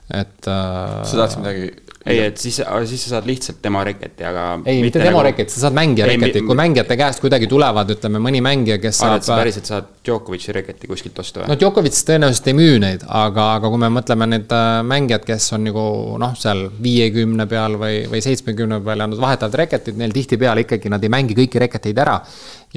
[0.07, 1.03] Et äh,.
[1.03, 1.71] sa tahtsid midagi
[2.07, 4.45] ei, et siis, siis sa saad lihtsalt tema reketi, aga.
[4.65, 5.25] ei, mitte demo nagu...
[5.27, 9.23] reketi, sa saad mängija reketi, kui mängijate käest kuidagi tulevad, ütleme mõni mängija, kes saab.
[9.25, 11.49] sa päriselt saad Djokovic'i reketi kuskilt osta või?
[11.51, 15.49] no Djokovic tõenäoliselt ei müü neid, aga, aga kui me mõtleme need äh, mängijad, kes
[15.57, 15.87] on nagu
[16.21, 20.93] noh, seal viiekümne peal või, või seitsmekümne peal ja nad vahetavad reketit, neil tihtipeale ikkagi
[20.93, 22.21] nad ei mängi kõiki reketeid ära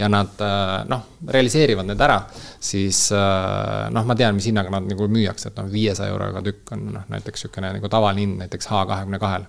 [0.01, 2.19] ja nad äh, noh, realiseerivad need ära,
[2.63, 6.75] siis äh, noh, ma tean, mis hinnaga nad nagu müüakse, et noh, viiesaja euroga tükk
[6.75, 9.47] on noh, näiteks niisugune nagu tavaline hind näiteks H kahekümne kahel.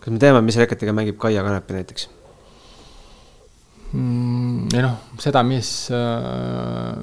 [0.00, 2.08] kas me teame, mis reketiga mängib Kaia Kanepi näiteks
[3.92, 4.72] mm,?
[4.74, 7.02] ei noh, seda, mis äh,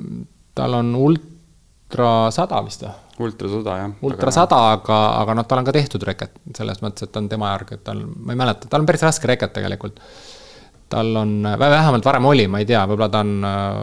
[0.57, 2.95] tal on ultra sada vist või?
[3.19, 3.93] ultra sada jah.
[4.07, 7.53] ultra sada, aga, aga noh, tal on ka tehtud reket selles mõttes, et on tema
[7.53, 9.99] järgi, et tal, ma ei mäleta, tal on päris raske reket tegelikult
[10.89, 13.79] tal on, vähemalt varem oli, ma ei tea, võib-olla ta on äh,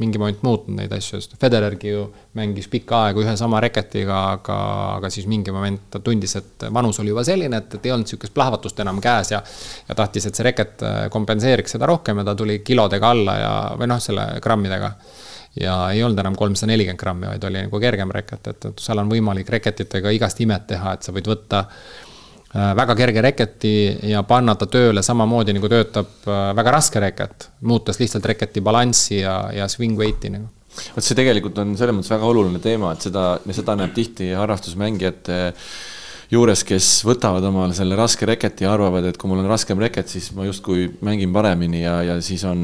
[0.00, 2.06] mingi moment muutnud neid asju, sest Federergi ju
[2.38, 4.58] mängis pikka aega ühe sama reketiga, aga,
[4.96, 8.08] aga siis mingi moment ta tundis, et vanus oli juba selline, et, et ei olnud
[8.08, 9.42] sihukest plahvatust enam käes ja
[9.88, 13.52] ja tahtis, et see reket äh, kompenseeriks seda rohkem ja ta tuli kilodega alla ja,
[13.78, 14.94] või noh, selle grammidega.
[15.60, 19.00] Ja ei olnud enam kolmsada nelikümmend grammi, vaid oli nagu kergem reket, et, et seal
[19.02, 21.64] on võimalik reketitega igast imet teha, et sa võid võtta
[22.54, 23.74] väga kerge reketi
[24.10, 29.20] ja panna ta tööle samamoodi nagu töötab äh, väga raske reket, muutes lihtsalt reketi balanssi
[29.20, 30.50] ja, ja swing weight'i nagu.
[30.94, 35.38] Vot see tegelikult on selles mõttes väga oluline teema, et seda, seda näeb tihti harrastusmängijate
[36.30, 40.10] juures, kes võtavad omale selle raske reketi ja arvavad, et kui mul on raskem reket,
[40.10, 42.62] siis ma justkui mängin paremini ja, ja siis on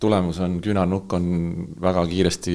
[0.00, 1.26] tulemus on, küünarnukk on
[1.82, 2.54] väga kiiresti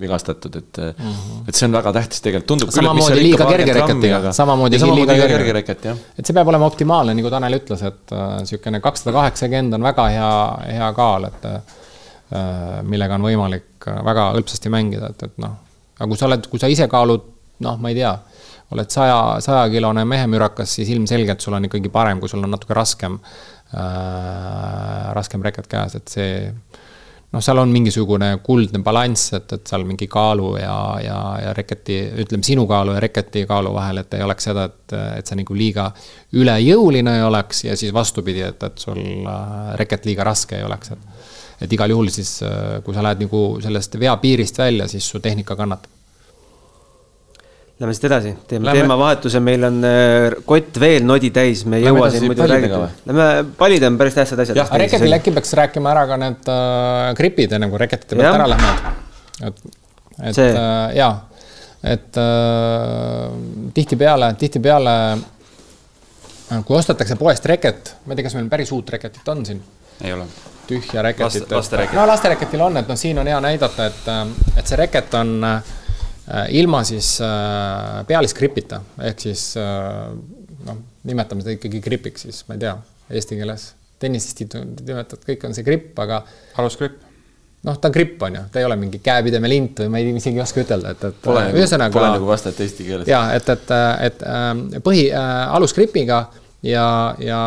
[0.00, 1.48] vigastatud, et mm, -hmm.
[1.48, 5.14] et see on väga tähtis tegelikult, tundub küll, mis seal ikka kerge reketiga, samamoodi liiga
[5.14, 6.02] kerge, kerge reket, jah.
[6.18, 10.08] et see peab olema optimaalne, nagu Tanel ütles, et niisugune äh, kakssada kaheksakümmend on väga
[10.16, 10.32] hea,
[10.72, 11.60] hea kaal, et äh,
[12.82, 15.58] millega on võimalik äh, väga hõlpsasti mängida, et, et noh,
[15.98, 17.30] aga kui sa oled, kui sa ise kaalud,
[17.62, 18.16] noh, ma ei tea,
[18.74, 23.14] oled saja, sajakilone mehemürakas, siis ilmselgelt sul on ikkagi parem, kui sul on natuke raskem.
[23.14, 26.34] äh, äh, raskem reket käes, et see
[27.32, 31.98] noh, seal on mingisugune kuldne balanss, et, et seal mingi kaalu ja, ja, ja reketi,
[32.24, 35.56] ütleme sinu kaalu ja reketi kaalu vahel, et ei oleks seda, et, et see nagu
[35.58, 35.90] liiga
[36.36, 40.94] ülejõuline ei oleks ja siis vastupidi, et, et sul äh, reket liiga raske ei oleks,
[40.96, 41.12] et
[41.56, 45.56] et igal juhul siis, äh, kui sa lähed nagu sellest veapiirist välja, siis su tehnika
[45.56, 45.95] kannatab
[47.76, 48.80] Lähme siit edasi, teeme Lähme...
[48.80, 52.78] teemavahetuse, meil on äh, kott veel nodi täis, me ei jõua siin muidu rääkida.
[53.10, 53.26] Lähme,
[53.58, 54.56] pallid on päris tähtsad asjad.
[54.62, 58.48] jah, reketil äkki peaks rääkima ära ka need äh, gripid, enne kui reketite pealt ära
[58.54, 58.94] lähme.
[59.50, 59.60] et,
[60.30, 61.12] et äh, jaa,
[61.92, 63.38] et äh,
[63.76, 69.28] tihtipeale, tihtipeale äh, kui ostetakse poest reket, ma ei tea, kas meil päris uut reketit
[69.28, 69.60] on siin?
[70.00, 70.24] ei ole.
[70.66, 71.44] tühja reketit.
[71.44, 72.00] laste, laste reket.
[72.00, 75.42] no lastereketil on, et noh, siin on hea näidata, et, äh, et see reket on
[75.44, 75.85] Äh,
[76.50, 80.12] ilma siis äh, pealisgripita, ehk siis äh,
[80.66, 82.76] noh, nimetame seda ikkagi gripiks siis, ma ei tea,
[83.14, 83.68] eesti keeles
[84.02, 86.20] tennisistid nimetavad, kõik on see gripp, aga.
[86.60, 87.04] alusgripp.
[87.66, 90.38] noh, ta on gripp, on ju, ta ei ole mingi käepidemelind või ma ei, isegi
[90.38, 91.22] ei oska ütelda, et, et.
[91.24, 93.08] Pole, ühesõnaga, pole nagu vastet eesti keeles.
[93.10, 93.72] ja et, et,
[94.10, 94.26] et,
[94.76, 96.20] et põhi äh, alusgripiga
[96.66, 96.88] ja,
[97.22, 97.40] ja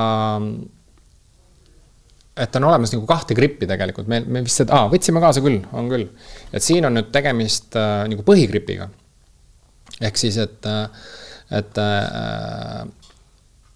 [2.40, 5.90] et on olemas nagu kahte grippi tegelikult, me, me vist seda võtsime kaasa küll, on
[5.92, 6.08] küll.
[6.54, 8.90] et siin on nüüd tegemist äh, nagu põhigripiga.
[10.00, 11.12] ehk siis, et, äh,
[11.60, 12.86] et äh,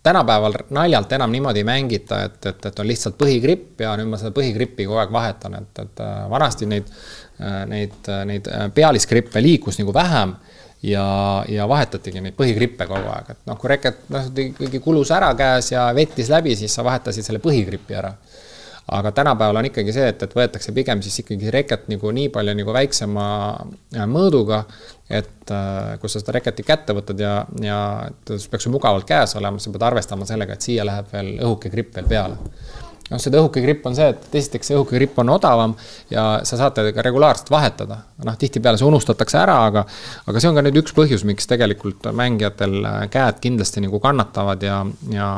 [0.03, 4.19] tänapäeval naljalt enam niimoodi ei mängita, et, et, et on lihtsalt põhigripp ja nüüd ma
[4.21, 6.91] seda põhigrippi kogu aeg vahetan, et, et äh, vanasti neid,
[7.67, 10.35] neid, neid pealisgrippe liikus nagu vähem
[10.85, 11.05] ja,
[11.49, 15.71] ja vahetatigi neid põhigrippe kogu aeg, et noh, kui reket noh, ikkagi kulus ära käes
[15.73, 18.13] ja vettis läbi, siis sa vahetasid selle põhigripi ära
[18.91, 22.55] aga tänapäeval on ikkagi see, et, et võetakse pigem siis ikkagi reket nagu nii palju
[22.59, 23.25] nagu väiksema
[23.95, 24.63] äh, mõõduga,
[25.09, 27.79] et äh, kui sa seda reketi kätte võtad ja, ja
[28.25, 31.71] ta peaks sul mugavalt käes olema, sa pead arvestama sellega, et siia läheb veel õhuke
[31.71, 32.39] gripp veel peale
[33.13, 35.75] noh, seda õhuke gripp on see, et esiteks see õhuke gripp on odavam
[36.11, 38.01] ja sa saate ka regulaarselt vahetada.
[38.23, 39.85] noh, tihtipeale see unustatakse ära, aga,
[40.27, 42.79] aga see on ka nüüd üks põhjus, miks tegelikult mängijatel
[43.13, 45.29] käed kindlasti nagu kannatavad ja, ja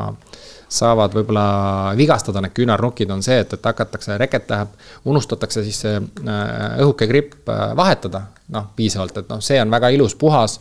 [0.69, 4.73] saavad võib-olla vigastada need küünarnukid, on see, et, et hakatakse, reket läheb,
[5.06, 8.25] unustatakse siis see äh, õhuke gripp äh, vahetada,
[8.56, 10.60] noh, piisavalt, et noh, see on väga ilus, puhas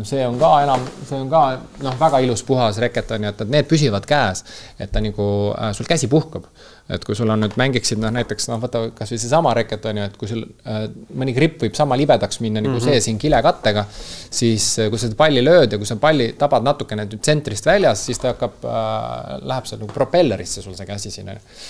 [0.00, 1.42] see on ka enam, see on ka
[1.84, 4.44] noh, väga ilus puhas reket on ju, et, et need püsivad käes.
[4.78, 6.46] et ta nagu äh,, sul käsi puhkab
[6.92, 10.06] et kui sul on nüüd mängiksid noh, näiteks noh, võta kasvõi seesama reket on ju,
[10.10, 10.84] et kui sul äh,
[11.18, 12.98] mõni gripp võib sama libedaks minna nagu mm -hmm.
[12.98, 13.84] see siin kilekattega,
[14.30, 18.04] siis äh, kui sa seda palli lööd ja kui sa palli tabad natukene tsentrist väljas,
[18.06, 21.24] siis ta hakkab äh,, läheb seal nagu propellerisse sul see käsi ju.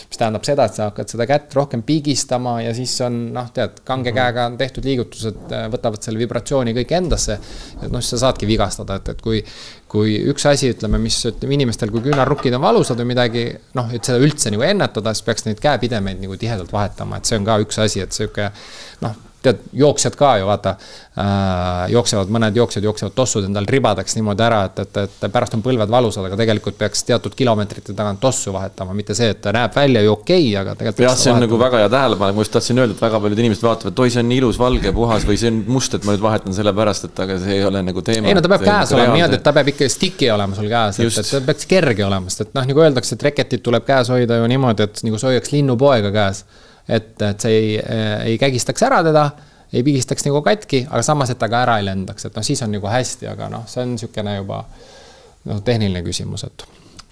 [0.08, 3.80] mis tähendab seda, et sa hakkad seda kätt rohkem pigistama ja siis on noh, tead,
[3.84, 4.20] kange mm -hmm.
[4.20, 7.38] käega on tehtud liigutused, äh, võtavad selle vibratsiooni kõik endasse.
[7.82, 9.44] et noh, siis sa saadki vigastada, et, et kui,
[9.92, 13.44] kui üks asi, ütleme, mis ütleme inimestel, kui küünarnukkid on valusad või midagi,
[13.76, 17.36] noh, et seda üldse nagu ennetada, siis peaks neid käepidemeid nagu tihedalt vahetama, et see
[17.40, 18.48] on ka üks asi, et sihuke
[19.04, 24.44] noh tead, jooksjad ka ju vaata äh,, jooksevad, mõned jooksjad jooksevad tossud endal ribadeks niimoodi
[24.46, 28.54] ära, et, et, et pärast on põlved valusad, aga tegelikult peaks teatud kilomeetrite tagant tossu
[28.54, 31.04] vahetama, mitte see, et ta näeb välja ju okei okay,, aga tegelikult.
[31.06, 31.46] jah, see on vahetama.
[31.46, 34.14] nagu väga hea tähelepanek, ma just tahtsin öelda, et väga paljud inimesed vaatavad, et oi,
[34.14, 37.08] see on nii ilus, valge, puhas või see on must, et ma nüüd vahetan sellepärast,
[37.10, 38.30] et aga see ei ole nagu teema.
[38.30, 41.00] ei no ta peab käes olema niimoodi, et ta peab ikka sticky olema sul käes,
[41.02, 44.12] et, et ta peaks kerge olema, sest et noh, nagu öeldakse, et reketit tuleb käes
[44.12, 46.44] hoida ju niimoodi, et nagu sa hoiaks linnupoega käes.
[46.88, 47.72] Et, et see ei,
[48.32, 49.30] ei kägistaks ära teda
[49.72, 52.60] ei pigistaks nagu katki, aga samas, et ta ka ära ei lendaks, et noh, siis
[52.64, 54.60] on nagu hästi, aga noh, see on niisugune juba
[55.48, 56.64] noh, tehniline küsimus, et.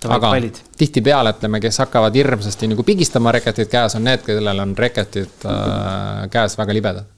[0.08, 0.32] aga
[0.78, 6.26] tihtipeale ütleme, kes hakkavad hirmsasti nagu pigistama reketid käes, on need, kellel on reketid äh,
[6.32, 7.08] käes väga libedad.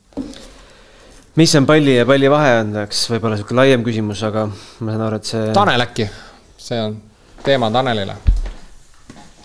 [1.37, 5.09] mis on palli ja palli vahe on, eks võib-olla niisugune laiem küsimus, aga ma saan
[5.09, 5.49] aru, et see.
[5.57, 6.07] Tanel äkki,
[6.59, 7.01] see on
[7.43, 8.32] teema Tanelile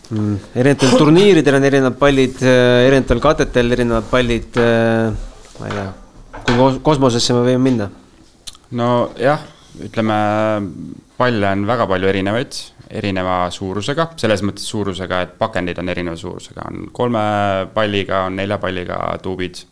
[0.09, 0.35] mm,.
[0.55, 5.11] erinevatel turniiridel on erinevad pallid, äh, erinevatel katetel erinevad pallid äh,
[5.59, 5.87] ma ei tea,
[6.45, 7.89] kui kosmosesse me võime minna?
[8.77, 9.43] nojah,
[9.87, 10.17] ütleme,
[11.17, 12.59] palle on väga palju erinevaid,
[12.99, 17.23] erineva suurusega, selles mõttes suurusega, et pakendid on erineva suurusega, on kolme
[17.73, 19.63] palliga, on nelja palliga tuubid.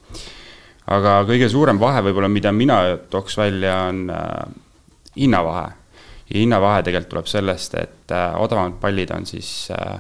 [0.86, 4.46] aga kõige suurem vahe võib-olla, mida mina tooks välja, on äh,
[5.18, 5.70] hinnavahe.
[6.30, 10.00] ja hinnavahe tegelikult tuleb sellest, et äh, odavamad pallid on siis äh,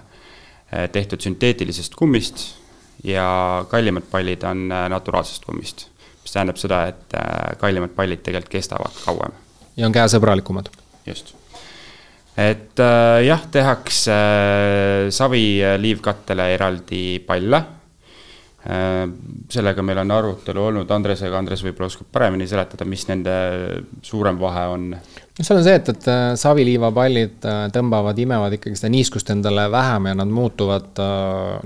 [0.91, 2.45] tehtud sünteetilisest kummist
[3.05, 5.87] ja kallimad pallid on äh, naturaalsest kummist.
[6.25, 9.33] mis tähendab seda, et äh, kallimad pallid tegelikult kestavad kauem.
[9.77, 10.69] ja on käesõbralikumad.
[11.05, 11.35] just.
[12.37, 17.74] et äh, jah, tehakse äh, savi liivkattele eraldi palle äh,.
[18.65, 20.89] Sellega meil on arutelu olnud.
[20.91, 23.35] Andresega, Andres võib-olla oskab paremini seletada, mis nende
[24.05, 24.87] suurem vahe on.
[24.95, 26.07] No seal on see, et, et
[26.41, 31.03] saviliivapallid tõmbavad, imevad ikkagi seda niiskust endale vähem ja nad muutuvad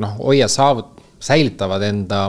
[0.02, 2.24] noh, hoia saavut-, säilitavad enda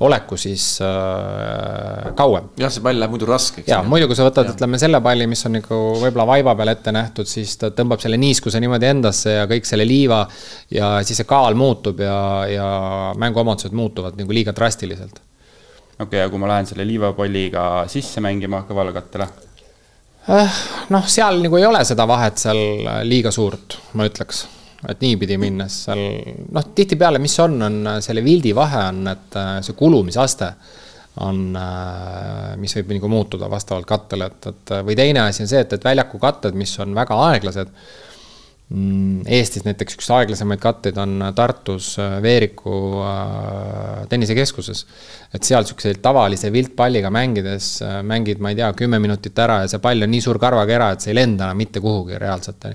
[0.00, 2.50] oleku siis äh, kauem.
[2.58, 3.68] jah, see pall läheb muidu raskeks.
[3.68, 6.94] ja muidu, kui sa võtad, ütleme selle palli, mis on nagu võib-olla vaiba peal ette
[6.94, 10.22] nähtud, siis ta tõmbab selle niiskuse niimoodi endasse ja kõik selle liiva.
[10.70, 12.68] ja siis see kaal muutub ja, ja
[13.18, 15.20] mänguomadused muutuvad nagu liiga drastiliselt.
[15.98, 19.28] okei okay,, ja kui ma lähen selle liivapalliga sisse mängima kõvalakattele?
[20.30, 20.62] Äh,
[20.94, 22.62] noh, seal nagu ei ole seda vahet seal
[23.08, 24.46] liiga suurt, ma ütleks
[24.88, 26.02] et niipidi minnes seal
[26.52, 30.52] noh, tihtipeale, mis on, on selle vildi vahe on, et äh, see kulumisaste
[31.26, 35.64] on, äh, mis võib nagu muutuda vastavalt kattele, et, et või teine asi on see,
[35.66, 37.74] et, et väljaku katted, mis on väga aeglased
[38.70, 44.84] Mm, Eestis näiteks üks aeglasemaid katteid on Tartus äh, Veeriku äh, tennisekeskuses.
[45.34, 49.72] et seal niisuguse tavalise viltpalliga mängides äh, mängid, ma ei tea, kümme minutit ära ja
[49.72, 52.68] see pall on nii suur karvakera, et see ei lenda enam mitte kuhugi reaalselt.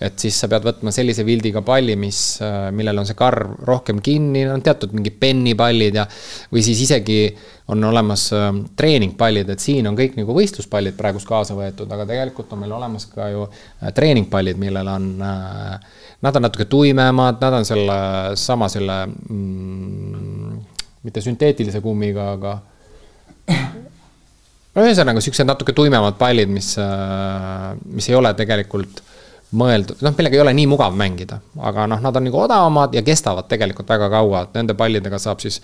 [0.00, 2.40] Et siis sa pead võtma sellise vildiga palli, mis,
[2.72, 6.06] millel on see karv rohkem kinni, no teatud mingid pennipallid ja
[6.52, 7.22] või siis isegi
[7.70, 12.50] on olemas äh, treeningpallid, et siin on kõik nagu võistluspallid praegust kaasa võetud, aga tegelikult
[12.54, 15.76] on meil olemas ka ju äh, treeningpallid, millel on äh,,
[16.26, 17.98] nad on natuke tuimemad, nad on selle
[18.40, 20.56] sama selle mm,,
[21.06, 22.56] mitte sünteetilise kummiga, aga
[24.74, 29.04] no ühesõnaga, siuksed natuke tuimemad pallid, mis äh,, mis ei ole tegelikult
[29.56, 33.02] mõeldud, noh, millega ei ole nii mugav mängida, aga noh, nad on nagu odavamad ja
[33.02, 35.58] kestavad tegelikult väga kaua, et nende pallidega saab siis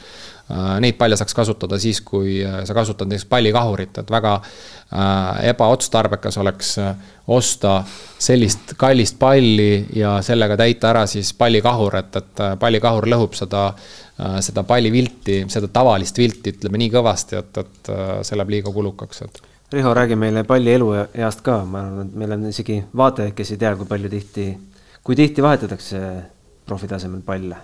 [0.51, 5.46] äh,, neid palle saaks kasutada siis, kui äh, sa kasutad näiteks pallikahurit, et väga äh,
[5.53, 6.92] ebaotstarbekas oleks äh,
[7.31, 7.79] osta
[8.18, 13.68] sellist kallist palli ja sellega täita ära siis pallikahur, et, et äh, pallikahur lõhub seda
[13.70, 17.94] äh,, seda pallivilti, seda tavalist vilti, ütleme nii kõvasti, et, et
[18.27, 22.35] see läheb liiga kulukaks, et Riho, räägi meile palli elueast ka, ma arvan, et meil
[22.37, 24.44] on isegi vaatajaid, kes ei tea, kui palju tihti,
[25.02, 26.02] kui tihti vahetatakse
[26.66, 27.59] profi tasemel palle?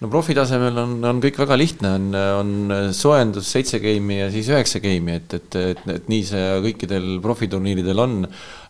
[0.00, 2.08] no profi tasemel on, on kõik väga lihtne, on,
[2.40, 7.08] on soojendus seitse game'i ja siis üheksa game'i, et, et, et, et nii see kõikidel
[7.22, 8.20] profiturniiridel on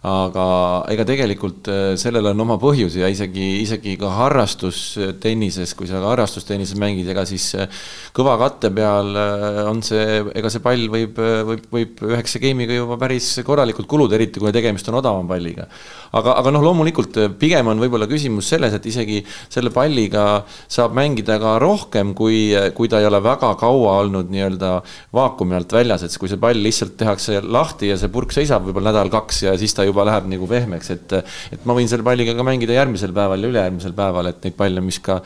[0.06, 0.44] aga
[0.92, 6.78] ega tegelikult äh, sellel on oma põhjus ja isegi, isegi ka harrastustennises, kui sa harrastustennises
[6.78, 7.66] mängid, ega siis äh,
[8.14, 12.98] kõva katte peal äh, on see, ega see pall võib, võib, võib üheksa game'iga juba
[13.00, 15.66] päris korralikult kuluda, eriti kui tegemist on odavama palliga.
[16.12, 19.18] aga, aga noh, loomulikult pigem on võib-olla küsimus selles, et isegi
[19.50, 24.72] selle palliga saab mängida ka rohkem, kui, kui ta ei ole väga kaua olnud nii-öelda
[25.14, 28.92] vaakumi alt väljas, et kui see pall lihtsalt tehakse lahti ja see purk seisab võib-olla
[28.92, 32.46] nädal-kaks ja siis ta juba läheb nagu pehmeks, et et ma võin selle palliga ka
[32.46, 35.20] mängida järgmisel päeval ja ülejärgmisel päeval, et neid palle, mis ka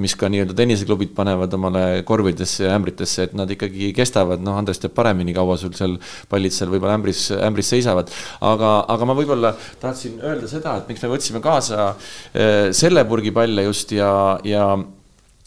[0.00, 4.80] mis ka nii-öelda tenniseklubid panevad omale korvidesse ja ämbritesse, et nad ikkagi kestavad, noh, Andres
[4.80, 5.98] teab paremini, kaua sul seal
[6.32, 8.12] pallid seal võib-olla ämbris, ämbris seisavad.
[8.40, 9.52] aga, aga ma võib-olla
[9.82, 11.92] tahtsin öelda seda, et miks me võtsime kaasa
[12.32, 14.72] eh, selle purgi palle just ja, ja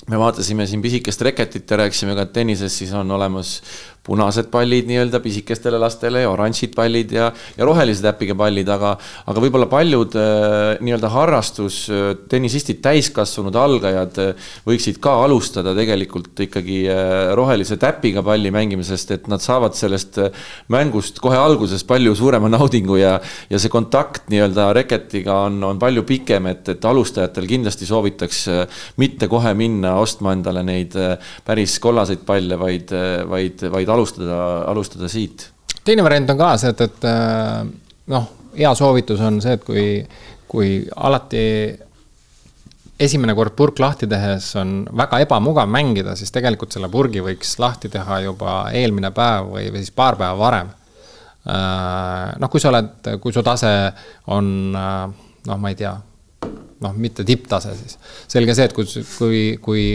[0.09, 3.57] me vaatasime siin pisikest reketit ja rääkisime ka, et tennises siis on olemas
[4.05, 8.93] punased pallid nii-öelda pisikestele lastele ja oranžid pallid ja, ja rohelise täpiga pallid, aga,
[9.25, 17.13] aga võib-olla paljud äh, nii-öelda harrastustennisistid, täiskasvanud algajad äh, võiksid ka alustada tegelikult ikkagi äh,
[17.37, 20.21] rohelise täpiga palli mängimisest, et nad saavad sellest
[20.73, 23.15] mängust kohe alguses palju suurema naudingu ja,
[23.49, 28.45] ja see kontakt nii-öelda reketiga on, on palju pikem, et, et alustajatel kindlasti soovitaks
[29.01, 30.93] mitte kohe minna ostma endale neid
[31.45, 32.93] päris kollaseid palle, vaid,
[33.29, 34.37] vaid, vaid alustada,
[34.69, 35.49] alustada siit.
[35.85, 37.65] teine variant on ka see, et, et äh,
[38.13, 39.87] noh, hea soovitus on see, et kui,
[40.51, 41.43] kui alati
[42.99, 47.91] esimene kord purk lahti tehes on väga ebamugav mängida, siis tegelikult selle purgi võiks lahti
[47.91, 50.71] teha juba eelmine päev või, või siis paar päeva varem.
[51.45, 53.71] Äh, noh, kui sa oled, kui su tase
[54.33, 54.47] on
[54.79, 55.93] äh, noh, ma ei tea,
[56.81, 57.97] noh, mitte tipptase siis.
[58.31, 58.87] selge see, et kui,
[59.17, 59.85] kui, kui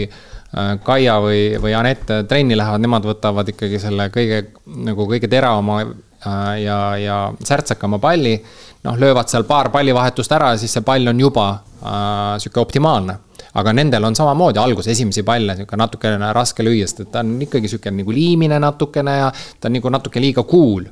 [0.83, 4.41] Kaia või, või Anett trenni lähevad, nemad võtavad ikkagi selle kõige
[4.83, 8.35] nagu kõige teravama äh, ja, ja särtsakama palli.
[8.83, 13.15] noh, löövad seal paar pallivahetust ära ja siis see pall on juba äh, sihuke optimaalne.
[13.53, 17.37] aga nendel on samamoodi algus esimesi palle sihuke natukene raske lüüa, sest et ta on
[17.41, 20.83] ikkagi sihuke nagu liimine natukene ja ta on nagu natuke liiga cool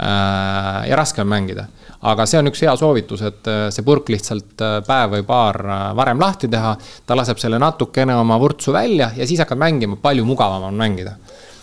[0.00, 0.88] äh,.
[0.88, 1.68] ja raske on mängida
[2.02, 5.62] aga see on üks hea soovitus, et äh, see purk lihtsalt äh, päev või paar
[5.64, 6.76] äh, varem lahti teha.
[7.06, 11.16] ta laseb selle natukene oma vurtsu välja ja siis hakkad mängima, palju mugavam on mängida.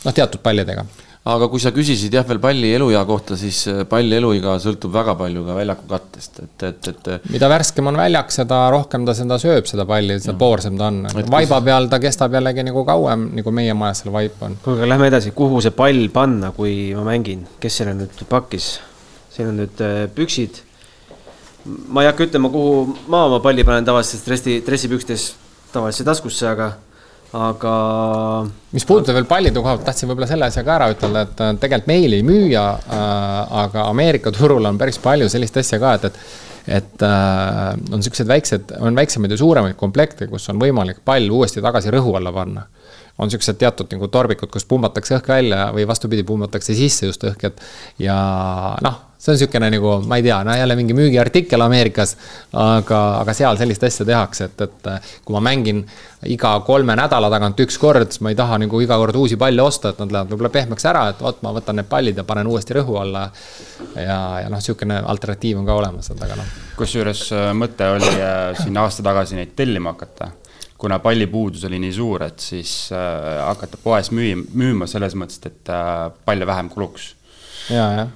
[0.03, 0.85] noh, teatud pallidega
[1.23, 5.45] aga kui sa küsisid jah, veel palli eluea kohta, siis palli eluiga sõltub väga palju
[5.47, 7.29] ka väljaku kattest, et, et, et.
[7.31, 11.05] mida värskem on väljak, seda rohkem ta seda sööb, seda palli, seda poorsem ta on.
[11.31, 14.59] vaiba peal ta kestab jällegi nagu kauem, nagu meie majas seal vaip on.
[14.65, 18.73] kuulge, lähme edasi, kuhu see pall panna, kui ma mängin, kes selle nüüd pakkis?
[19.33, 20.61] Siin on nüüd äh, püksid.
[21.63, 25.29] ma ei hakka ütlema, kuhu ma oma palli panen tavaliselt dressi, dressipükstes
[25.73, 26.69] tavalisse taskusse, aga,
[27.39, 27.73] aga.
[28.75, 31.53] mis puudutab veel pallide koha pealt, tahtsin võib-olla selle asja ka ära ütelda, et äh,
[31.61, 36.09] tegelikult meil ei müüa äh,, aga Ameerika turul on päris palju sellist asja ka, et,
[36.11, 41.27] et et äh, on niisugused väiksed, on väiksemaid ja suuremaid komplekte, kus on võimalik pall
[41.27, 42.63] uuesti tagasi rõhu alla panna
[43.17, 47.51] on niisugused teatud nagu torbikud, kus pumbatakse õhk välja või vastupidi, pumbatakse sisse just õhk,
[47.51, 47.61] et
[48.01, 48.15] ja
[48.81, 52.15] noh, see on niisugune nagu, ma ei tea, no jälle mingi müügiartikkel Ameerikas,
[52.57, 54.89] aga, aga seal sellist asja tehakse, et, et
[55.23, 55.83] kui ma mängin
[56.33, 59.61] iga kolme nädala tagant üks kord, siis ma ei taha nagu iga kord uusi palle
[59.61, 62.49] osta, et nad lähevad võib-olla pehmeks ära, et vot ma võtan need pallid ja panen
[62.49, 63.29] uuesti rõhu alla.
[63.93, 66.53] ja, ja noh, niisugune alternatiiv on ka olemas, et aga noh.
[66.81, 70.33] kusjuures äh, mõte oli äh, siin aasta tagasi neid tellima hakata
[70.83, 75.71] kuna pallipuudus oli nii suur, et siis äh, hakata poes müü-, müüma selles mõttes, et
[75.71, 77.13] äh, palle vähem kuluks.
[77.71, 78.11] ja, jah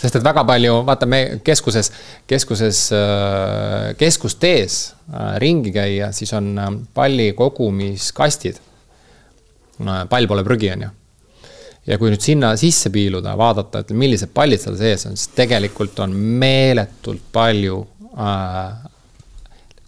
[0.00, 1.90] sest et väga palju, vaata me keskuses,
[2.28, 4.78] keskuses, äh, keskustees
[5.12, 8.60] äh, ringi käia, siis on äh, palli kogumiskastid.
[10.08, 10.88] pall pole prügi, on ju.
[11.86, 16.00] ja kui nüüd sinna sisse piiluda, vaadata, et millised pallid seal sees on, siis tegelikult
[16.04, 17.78] on meeletult palju
[18.16, 18.82] äh,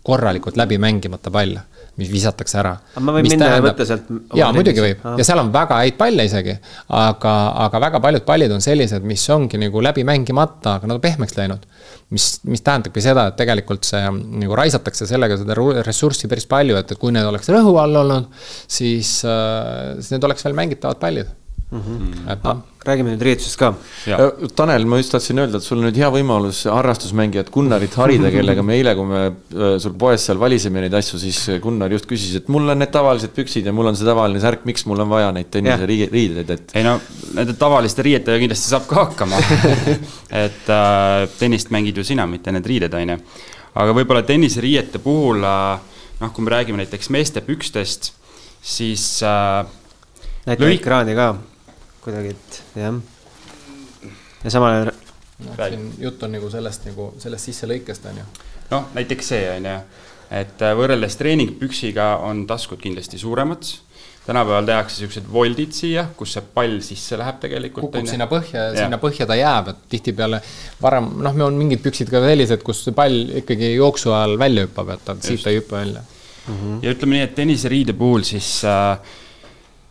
[0.02, 2.72] korralikult läbi mängimata palle mis visatakse ära.
[3.04, 4.06] ma võin minna tähendab, ja võtta sealt.
[4.38, 5.16] jaa, muidugi võib ah.
[5.20, 6.54] ja seal on väga häid palle isegi.
[6.98, 7.34] aga,
[7.66, 11.36] aga väga paljud pallid on sellised, mis ongi nagu läbi mängimata, aga nad on pehmeks
[11.36, 11.66] läinud.
[12.14, 14.00] mis, mis tähendabki seda, et tegelikult see
[14.44, 18.32] nagu raisatakse sellega seda ressurssi päris palju, et, et kui need oleks rõhu all olnud,
[18.70, 21.30] siis äh,, siis need oleks veel mängitavad pallid
[21.72, 21.80] mm.
[21.80, 22.60] -hmm.
[22.84, 23.74] räägime nüüd riietusest ka.
[24.56, 28.62] Tanel, ma just tahtsin öelda, et sul on nüüd hea võimalus harrastusmängijat Gunnarit harida, kellega
[28.62, 32.36] me eile, kui me äh, sul poes seal valisime neid asju, siis Gunnar just küsis,
[32.40, 35.12] et mul on need tavalised püksid ja mul on see tavaline särk, miks mul on
[35.12, 36.74] vaja neid tennise riideid, et.
[36.74, 36.98] ei no
[37.36, 39.38] nende tavaliste riietega kindlasti saab ka hakkama
[40.44, 43.20] et äh, tennist mängid ju sina, mitte need riided, on ju.
[43.74, 45.78] aga võib-olla tenniseriiete puhul äh,
[46.20, 48.12] noh, kui me räägime näiteks meeste pükstest
[48.62, 49.62] siis äh,
[50.46, 51.32] näita ekraani ka
[52.02, 52.98] kuidagi, et jah.
[54.44, 58.26] ja samal ajal noh, siin jutt on nagu sellest nagu sellest sisselõikest on ju.
[58.74, 59.78] noh, näiteks see on ju,
[60.42, 63.70] et äh, võrreldes treeningpüksiga on taskud kindlasti suuremad
[64.26, 67.88] tänapäeval tehakse siuksed voldid siia, kus see pall sisse läheb tegelikult.
[67.88, 70.38] kukub sinna põhja ja sinna põhja ta jääb, et tihtipeale
[70.82, 74.68] varem, noh, meil on mingid püksid ka sellised, kus see pall ikkagi jooksu ajal välja
[74.68, 76.04] hüppab, et ta siit ei hüppa välja.
[76.82, 79.18] ja ütleme nii, et tenniseriide puhul siis äh,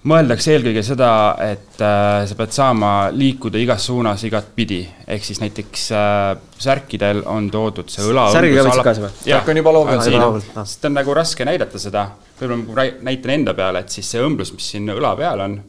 [0.07, 1.09] mõeldakse eelkõige seda,
[1.45, 4.81] et äh, sa pead saama liikuda igas suunas igatpidi,
[5.13, 6.31] ehk siis näiteks äh,
[6.61, 8.29] särkidel on toodud see õla.
[8.33, 9.11] Särgiga võtsid kaasa või?
[9.25, 12.07] Särk on juba ah., sest on nagu raske näidata seda,
[12.39, 15.59] võib-olla ma näitan enda peale, et siis see õmblus, mis siin õla peal on,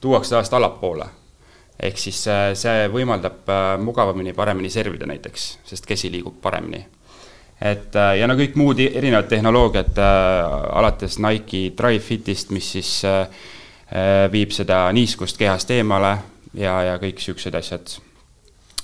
[0.00, 1.10] tuuakse tavaliselt allapoole.
[1.80, 6.84] ehk siis äh, see võimaldab äh, mugavamini, paremini servida näiteks, sest käsi liigub paremini
[7.60, 13.00] et äh, ja no kõik muud erinevad tehnoloogiad äh, alates Nike Drive Fitist, mis siis
[13.04, 13.26] äh,
[14.32, 16.12] viib seda niiskust kehast eemale
[16.56, 17.98] ja, ja kõik siuksed asjad.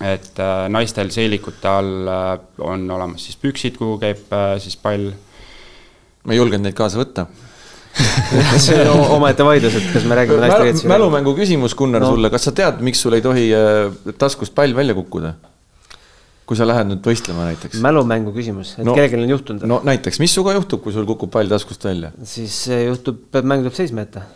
[0.04, 5.10] et äh, naistel seelikute all äh, on olemas siis püksid, kuhu käib äh, siis pall.
[6.24, 7.26] ma ei julgenud neid kaasa võtta.
[8.60, 10.92] see on omaette vaidlus, et kas me räägime naiste riietusega.
[10.92, 12.12] mälumängu küsimus, Gunnar No.
[12.12, 15.34] sulle, kas sa tead, miks sul ei tohi äh, taskust pall välja kukkuda?
[16.46, 17.80] kui sa lähed nüüd võistlema näiteks.
[17.82, 21.32] mälumängu küsimus, et no, kellelgi on juhtunud no., näiteks, mis sinuga juhtub, kui sul kukub
[21.32, 22.12] pall taskust välja?
[22.22, 24.28] siis juhtub, mäng tuleb seisma jätta.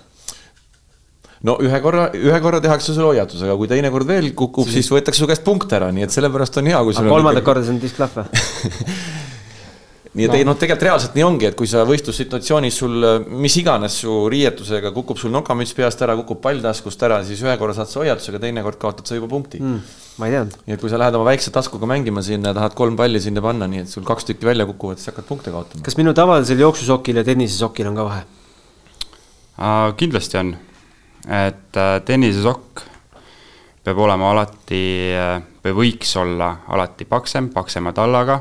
[1.47, 4.91] No ühe korra, ühe korra tehakse sulle hoiatus, aga kui teine kord veel kukub, siis
[4.93, 7.77] võetakse su käest punkt ära, nii et sellepärast on hea, kui sul kolmandat korda see
[7.77, 8.29] on disklahv või?
[10.19, 13.55] nii et ei noh, tegelikult reaalselt nii ongi, et kui sa võistlussituatsioonis sul äh, mis
[13.61, 17.77] iganes su riietusega kukub sul nokamüts peast ära, kukub pall taskust ära, siis ühe korra
[17.77, 20.01] saad sa hoiatusega, teine kord kaotad sa juba punkti mm..
[20.19, 20.57] ma ei teadnud.
[20.67, 23.45] nii et kui sa lähed oma väikse taskuga mängima sinna ja tahad kolm palli sinna
[23.45, 25.85] panna, nii et sul kaks tükki välja kukuvad, siis hakkad punkte kaotama.
[25.87, 28.27] kas minu tavalisel jooksusokil ja tennisesokil on ka vahe?
[30.01, 30.57] kindlasti on,
[31.29, 32.85] et äh, tennisesokk
[33.85, 34.85] peab olema alati
[35.17, 38.41] äh, või võiks olla alati paksem, paksema tallaga.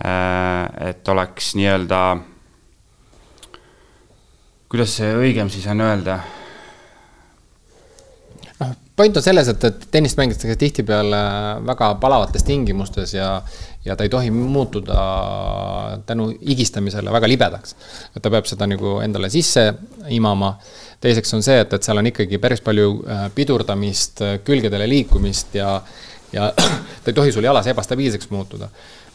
[0.00, 1.98] et oleks nii-öelda,
[4.72, 6.14] kuidas see õigem siis on öelda
[8.60, 11.20] noh, point on selles, et, et tennist mängitakse tihtipeale
[11.68, 13.42] väga palavates tingimustes ja,
[13.84, 14.96] ja ta ei tohi muutuda
[16.06, 17.76] tänu higistamisele väga libedaks.
[18.16, 19.72] et ta peab seda nagu endale sisse
[20.08, 20.56] imama.
[21.00, 25.80] teiseks on see, et, et seal on ikkagi päris palju äh, pidurdamist, külgedele liikumist ja,
[26.32, 26.52] ja
[27.02, 28.68] ta ei tohi sul jalas ebastabiilseks muutuda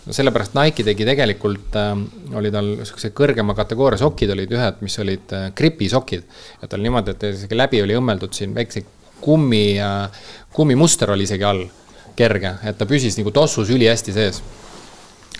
[0.05, 1.93] no sellepärast Nike tegi tegelikult äh,,
[2.37, 6.27] oli tal niisuguse kõrgema kategooria sokid olid ühed, mis olid äh, gripisokid.
[6.61, 8.85] ja tal niimoodi, et isegi läbi oli õmmeldud siin väikse
[9.21, 11.65] kummi äh,, kummimuster oli isegi all,
[12.15, 14.41] kerge, et ta püsis nagu tossus ülihästi sees.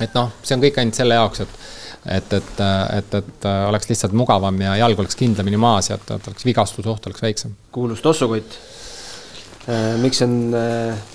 [0.02, 1.60] et noh, see on kõik ainult selle jaoks, et
[2.06, 2.60] et, et,
[2.94, 6.46] et, et äh, oleks lihtsalt mugavam ja jalg oleks kindlamini maas ja et, et oleks
[6.46, 7.56] vigastusoht oleks väiksem.
[7.72, 8.58] kuulus tossukott.
[10.02, 10.54] miks on,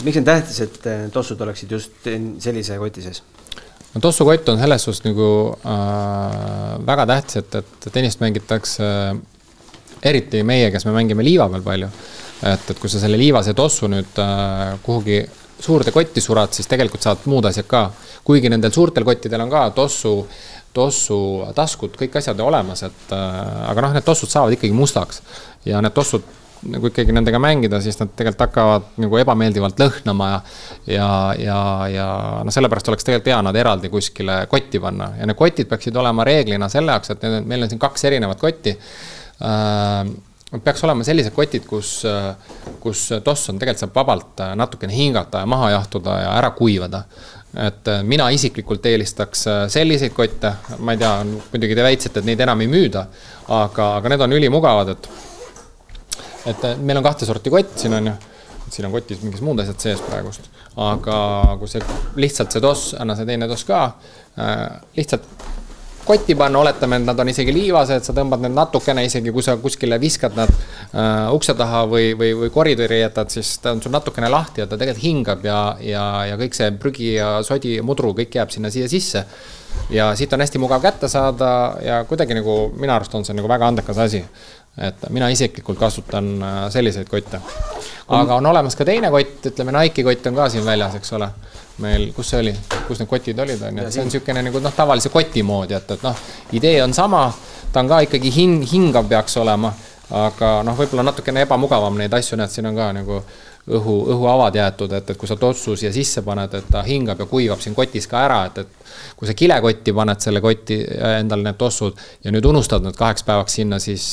[0.03, 2.09] miks on tähtis, et äh, tossud oleksid just
[2.43, 3.23] sellise koti sees?
[3.95, 5.29] no tossukott on selles suhtes nagu
[5.67, 9.21] äh, väga tähtis, et, et tennist mängitakse äh,
[10.03, 11.91] eriti meie, kes me mängime liiva peal palju.
[12.41, 15.21] et, et kui sa selle liivase tossu nüüd äh, kuhugi
[15.61, 17.91] suurde kotti surad, siis tegelikult saad muud asjad ka.
[18.25, 20.13] kuigi nendel suurtel kottidel on ka tossu,
[20.77, 21.21] tossu
[21.57, 25.23] taskud, kõik asjad olemas, et äh, aga noh, need tossud saavad ikkagi mustaks.
[25.65, 26.27] Ja need tossud
[26.69, 30.41] nagu ikkagi nendega mängida, siis nad tegelikult hakkavad nagu ebameeldivalt lõhnama ja
[30.87, 31.09] ja,
[31.41, 32.09] ja, ja
[32.45, 35.13] noh, sellepärast oleks tegelikult hea nad eraldi kuskile kotti panna.
[35.19, 38.43] Ja need kotid peaksid olema reeglina selle jaoks, et need, meil on siin kaks erinevat
[38.43, 38.77] kotti.
[39.41, 40.13] Äh,
[40.59, 42.01] peaks olema sellised kotid, kus,
[42.83, 47.05] kus toss on tegelikult saab vabalt äh, natukene hingata ja maha jahtuda ja ära kuivada.
[47.55, 52.27] et äh, mina isiklikult eelistaks äh, selliseid kotte, ma ei tea, muidugi te väitsite, et
[52.27, 53.07] neid enam ei müüda,
[53.49, 55.09] aga, aga need on ülimugavad, et
[56.51, 58.13] et meil on kahte sorti kott siin on ju,
[58.71, 60.47] siin on kotis mingid muud asjad sees praegust,
[60.79, 61.17] aga
[61.59, 61.83] kui see
[62.23, 63.83] lihtsalt see toss, anna see teine toss ka
[64.97, 65.27] lihtsalt
[66.11, 69.55] kotti panna, oletame, et nad on isegi liivased, sa tõmbad need natukene isegi, kui sa
[69.63, 73.95] kuskile viskad nad äh, ukse taha või, või, või koridori jätad, siis ta on sul
[73.95, 77.87] natukene lahti ja ta tegelikult hingab ja, ja, ja kõik see prügi ja sodi ja
[77.87, 79.25] mudru, kõik jääb sinna siia sisse.
[79.91, 81.51] ja siit on hästi mugav kätte saada
[81.85, 84.25] ja kuidagi nagu minu arust on see nagu väga andekas asi.
[84.79, 87.41] et mina isiklikult kasutan äh, selliseid kotte.
[88.09, 91.31] aga on olemas ka teine kott, ütleme Nike'i kott on ka siin väljas, eks ole
[91.83, 92.55] meil, kus see oli,
[92.87, 95.77] kus need kotid olid, on ju, et see on niisugune nagu noh, tavalise koti moodi,
[95.77, 96.25] et, et noh,
[96.57, 97.27] idee on sama,
[97.73, 99.73] ta on ka ikkagi hin-, hingav peaks olema,
[100.21, 103.21] aga noh, võib-olla natukene ebamugavam neid asju, näed, siin on ka nagu
[103.71, 107.29] õhu, õhuavad jäetud, et, et kui sa tossu siia sisse paned, et ta hingab ja
[107.31, 110.81] kuivab siin kotis ka ära, et, et kui sa kilekotti paned selle kotti
[111.15, 114.07] endale need tossud ja nüüd unustad need kaheks päevaks sinna, siis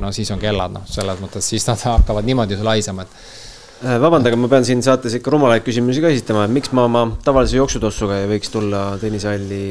[0.00, 3.51] no siis on kellad, noh, selles mõttes siis nad hakkavad niimoodi sul haisema, et Äh,
[3.82, 7.58] vabandage, ma pean siin saates ikka rumalaid küsimusi ka esitama, et miks ma oma tavalise
[7.58, 9.64] jooksutossuga ei võiks tulla tennisehalli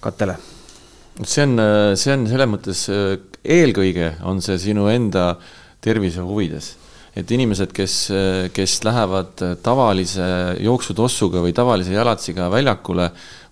[0.00, 0.38] kattele?
[1.20, 1.60] see on,
[2.00, 5.34] see on selles mõttes, äh, eelkõige on see sinu enda
[5.84, 6.76] tervise huvides.
[7.16, 7.94] et inimesed, kes,
[8.54, 10.26] kes lähevad tavalise
[10.62, 13.08] jooksutossuga või tavalise jalatsiga väljakule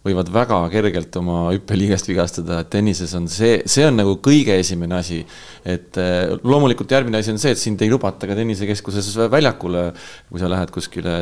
[0.06, 4.98] võivad väga kergelt oma hüppeliigest vigastada, et tennises on see, see on nagu kõige esimene
[4.98, 5.24] asi.
[5.68, 9.88] et eh, loomulikult järgmine asi on see, et sind ei lubata ka tennisekeskuses väljakule,
[10.30, 11.16] kui sa lähed kuskile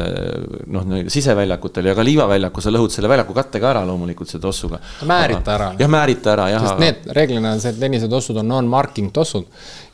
[0.71, 4.81] noh, siseväljakutele ja ka liivaväljaku, sa lõhud selle väljaku katte ka ära loomulikult selle tossuga.
[5.09, 5.73] määrita ära.
[5.81, 6.69] jah, määrita ära, jah.
[6.69, 9.49] sest need reeglina, see tennisetossud on non-marking tossud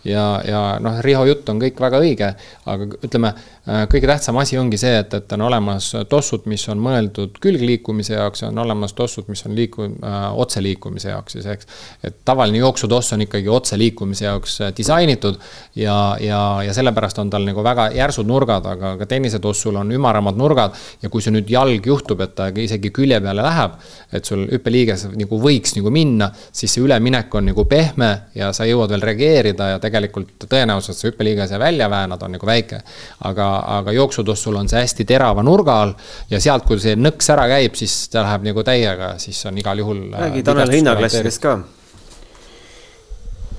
[0.04, 2.28] ja, ja noh, Riho jutt on kõik väga õige,
[2.70, 3.32] aga ütleme,
[3.66, 8.16] äh, kõige tähtsam asi ongi see, et, et on olemas tossud, mis on mõeldud külgliikumise
[8.16, 11.70] jaoks ja on olemas tossud, mis on liiku- äh,, otseliikumise jaoks siis, eks.
[12.04, 15.38] et tavaline jooksutoss on ikkagi otseliikumise jaoks äh, disainitud
[15.78, 20.38] ja, ja, ja sellepärast on tal nagu väga järsud nurgad, aga ka tennisetossul on ümaramad
[20.38, 23.78] nurgad ja kui sul nüüd jalg juhtub, et ta isegi külje peale läheb,
[24.12, 28.66] et sul hüppeliiges nagu võiks nagu minna, siis see üleminek on nagu pehme ja sa
[28.66, 32.80] jõuad veel reageerida ja tegelikult tegelikult tõenäosus, et sa hüppeliigese välja väänad, on nagu väike.
[33.28, 35.94] aga, aga jooksutossul on see hästi terava nurga all
[36.30, 39.78] ja sealt, kui see nõks ära käib, siis ta läheb nagu täiega, siis on igal
[39.78, 40.02] juhul.
[40.12, 41.58] Äh, räägi Tanel hinnaklassidest ka.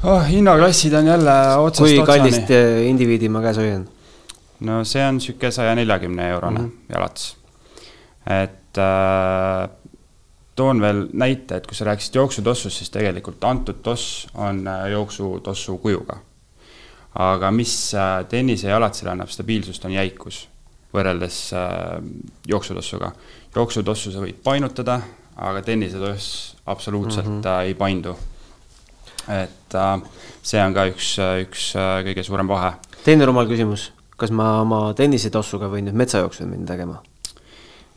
[0.04, 3.88] oh, hinnaklassid on jälle otsast kui kallist äh, indiviidi ma käes hoian?
[4.64, 6.94] no see on sihuke saja neljakümne eurone mm -hmm.
[6.94, 7.36] jalats.
[8.26, 9.83] et äh,
[10.56, 15.78] toon veel näite, et kui sa rääkisid jooksutossust, siis tegelikult antud toss on äh, jooksutossu
[15.78, 16.18] kujuga.
[17.16, 20.48] aga mis äh, tennise jalatsile annab stabiilsust, on jäikus
[20.94, 22.02] võrreldes äh,
[22.48, 23.12] jooksutossuga.
[23.56, 25.02] jooksutossu sa võid painutada,
[25.36, 27.62] aga tennisetoss absoluutselt mm -hmm.
[27.64, 28.18] ei paindu.
[29.30, 29.76] et
[30.44, 31.74] see on ka üks, üks
[32.06, 32.74] kõige suurem vahe.
[33.04, 37.02] teine rumal küsimus, kas ma oma tennisetossuga võin nüüd metsajooksu minna tegema?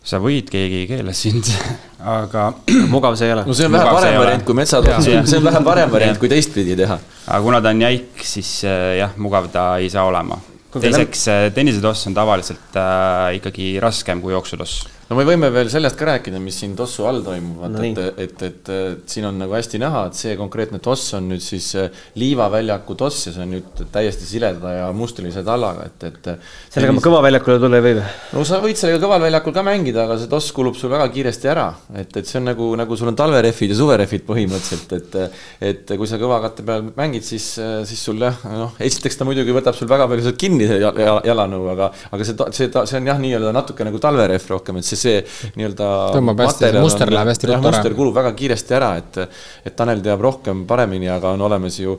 [0.07, 1.49] Sa võid, keegi ei keela sind,
[2.17, 2.49] aga.
[2.95, 3.47] mugav see ei ole.
[3.49, 6.77] no see on vähe parem variant kui metsatoss, see on vähe parem variant kui teistpidi
[6.79, 6.99] teha.
[7.27, 10.39] aga kuna ta on jäik, siis äh, jah, mugav ta ei saa olema.
[10.77, 15.99] teiseks, äh, tennisetoss on tavaliselt äh, ikkagi raskem kui jooksutoss no me võime veel sellest
[15.99, 19.37] ka rääkida, mis siin tossu all toimub, vaata no, et, et, et, et siin on
[19.39, 23.45] nagu hästi näha, et see konkreetne toss on nüüd siis äh, liivaväljaku toss ja see
[23.45, 26.49] on nüüd täiesti sileda ja mustrilise tallaga, et, et.
[26.75, 28.09] sellega ma kõva väljakule tulla ei või või?
[28.35, 31.53] no sa võid sellega kõval väljakul ka mängida, aga see toss kulub sul väga kiiresti
[31.53, 35.39] ära, et, et see on nagu, nagu sul on talverehvid ja suverehvid põhimõtteliselt, et.
[35.71, 37.47] et kui sa kõva katte peal mängid, siis,
[37.89, 41.89] siis sul jah, noh, esiteks ta muidugi võtab sul väga palju sealt kinni, jalanõu, aga,
[42.13, 45.53] aga see, see, see on jah, nii-öelda natuke nagu talverehv rohkem, et see see, see
[45.57, 45.91] nii-öelda.
[46.17, 47.75] tõmbab hästi, muster läheb hästi ruttu ära.
[47.75, 49.21] muster kulub väga kiiresti ära, et,
[49.67, 51.99] et Tanel teab rohkem, paremini, aga on olemas ju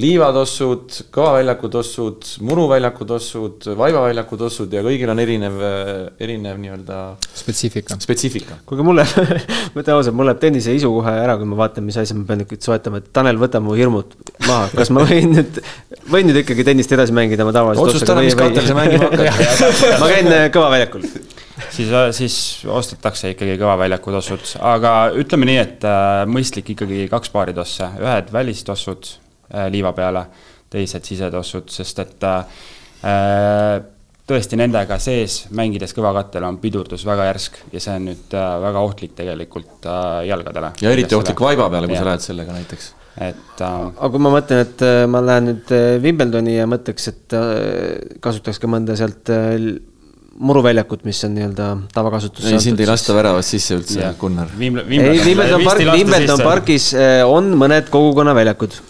[0.00, 5.58] liivatossud, kõvaväljaku tossud, muruväljaku tossud, vaibaväljaku tossud ja kõigil on erinev,
[6.22, 7.00] erinev nii-öelda.
[7.36, 7.98] spetsiifika.
[8.00, 8.56] spetsiifika.
[8.66, 9.04] kuulge, mulle
[9.74, 12.24] ma ütlen ausalt, mul läheb tennise isu kohe ära, kui ma vaatan, mis asja ma
[12.28, 14.16] pean nüüd soetama, et Tanel, võta mu hirmud
[14.46, 15.60] maha, kas ma võin nüüd,
[16.08, 20.00] võin nüüd ikkagi tennist edasi mängida oma tavalise otsusta ära, mis kattel sa mängima hakkad
[20.02, 21.04] ma käin äh, kõvaväljakul
[21.72, 22.36] siis, siis
[22.68, 27.90] ostetakse ikkagi kõva väljaku tossud, aga ütleme nii, et äh, mõistlik ikkagi kaks paari tosse,
[28.02, 29.16] ühed välistossud
[29.52, 30.22] Äh, liiva peale,
[30.72, 33.82] teised sisetossud, sest et äh,
[34.24, 39.12] tõesti nendega sees mängides kõvakattel on pidurdus väga järsk ja see on nüüd väga ohtlik
[39.18, 39.88] tegelikult
[40.24, 40.70] jalgadele.
[40.80, 42.00] ja eriti ohtlik vaiba peale, kui ja.
[42.00, 42.86] sa lähed sellega näiteks.
[43.18, 43.74] et äh....
[43.92, 45.74] aga kui ma mõtlen, et ma lähen nüüd
[46.06, 47.36] Wimbledoni ja mõtleks, et
[48.24, 49.34] kasutaks ka mõnda sealt
[50.38, 52.54] muruväljakut, mis on nii-öelda tavakasutusse.
[52.54, 54.48] ei, sind ei lasta väravast sisse üldse, Gunnar.
[54.58, 56.92] ei, Wimbledon park, Wimbledon pargis
[57.28, 58.80] on mõned kogukonnaväljakud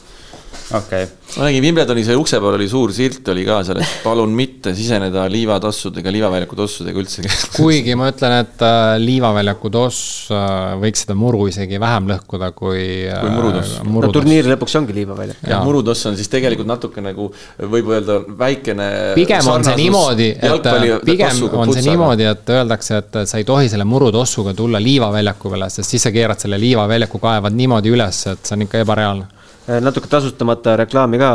[0.76, 1.06] okay..
[1.36, 4.74] ma nägin Wimbledoni see ukse peal oli suur silt oli ka seal, et palun mitte
[4.76, 7.24] siseneda liivatossudega, liivaväljaku tossudega üldse.
[7.56, 12.84] kuigi ma ütlen, et äh, liivaväljaku toss äh, võiks seda muru isegi vähem lõhkuda kui.
[13.08, 13.90] kui murutoss äh,.
[14.06, 15.44] no turniiri lõpuks ongi liivaväljak.
[15.66, 17.28] murutoss on siis tegelikult natuke nagu
[17.74, 18.88] võib öelda väikene.
[19.18, 20.70] pigem on see niimoodi, et
[21.06, 25.70] pigem on see niimoodi, et öeldakse, et sa ei tohi selle murutossuga tulla liivaväljaku peale,
[25.72, 29.41] sest siis sa keerad selle liivaväljaku kaevad niimoodi üles, et see on ikka ebareaalne Äh,
[29.80, 31.32] natuke tasustamata reklaami ka,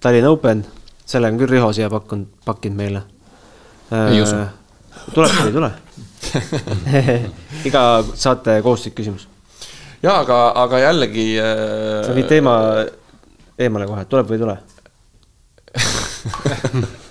[0.00, 0.64] Tallinna Open,
[1.06, 3.02] selle on küll Riho siia pakkunud, pakkinud meile.
[4.10, 4.36] ei usu.
[4.36, 4.48] Äh,
[5.14, 5.70] tuleb või ei tule
[7.68, 7.82] iga
[8.14, 9.28] saate kohustuslik küsimus.
[10.02, 12.06] ja aga, aga jällegi äh....
[12.06, 12.54] sa viid teema
[13.58, 14.56] eemale kohe, tuleb või ei tule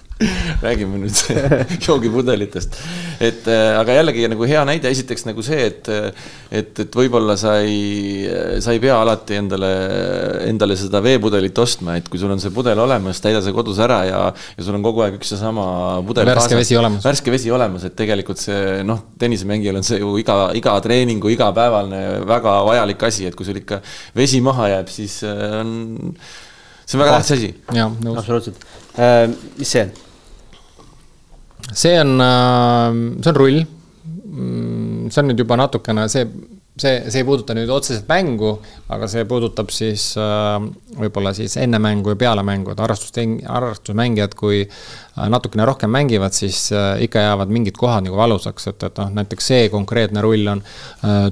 [0.61, 1.17] räägime nüüd
[1.85, 2.77] joogipudelitest.
[3.21, 5.89] et äh, aga jällegi nagu hea näide, esiteks nagu see, et,
[6.51, 8.27] et, et võib-olla sa ei,
[8.63, 9.71] sa ei pea alati endale,
[10.49, 14.01] endale seda veepudelit ostma, et kui sul on see pudel olemas, täida see kodus ära
[14.09, 14.21] ja,
[14.57, 15.65] ja sul on kogu aeg üks seesama
[16.07, 17.07] pudel värske kaasas, vesi olemas.
[17.07, 22.21] värske vesi olemas, et tegelikult see noh, tennisemängijal on see ju iga, iga treeningu igapäevane
[22.29, 23.81] väga vajalik asi, et kui sul ikka
[24.17, 25.75] vesi maha jääb, siis on
[26.91, 27.55] see on väga tähtis asi.
[28.17, 28.65] absoluutselt
[28.97, 29.29] äh,.
[29.57, 29.85] mis see?
[31.73, 33.61] See on, äh, see on rull.
[34.31, 36.25] Mm, see on nüüd juba natukene see,
[36.77, 38.53] see, see ei puuduta nüüd otseselt mängu,
[38.91, 40.57] aga see puudutab siis äh,
[40.97, 44.63] võib-olla siis enne mängu ja peale mängu, et harrastust, harrastusmängijad, kui
[45.17, 49.09] Äh, natukene rohkem mängivad, siis äh, ikka jäävad mingid kohad nagu valusaks, et, et noh,
[49.17, 50.61] näiteks see konkreetne rull on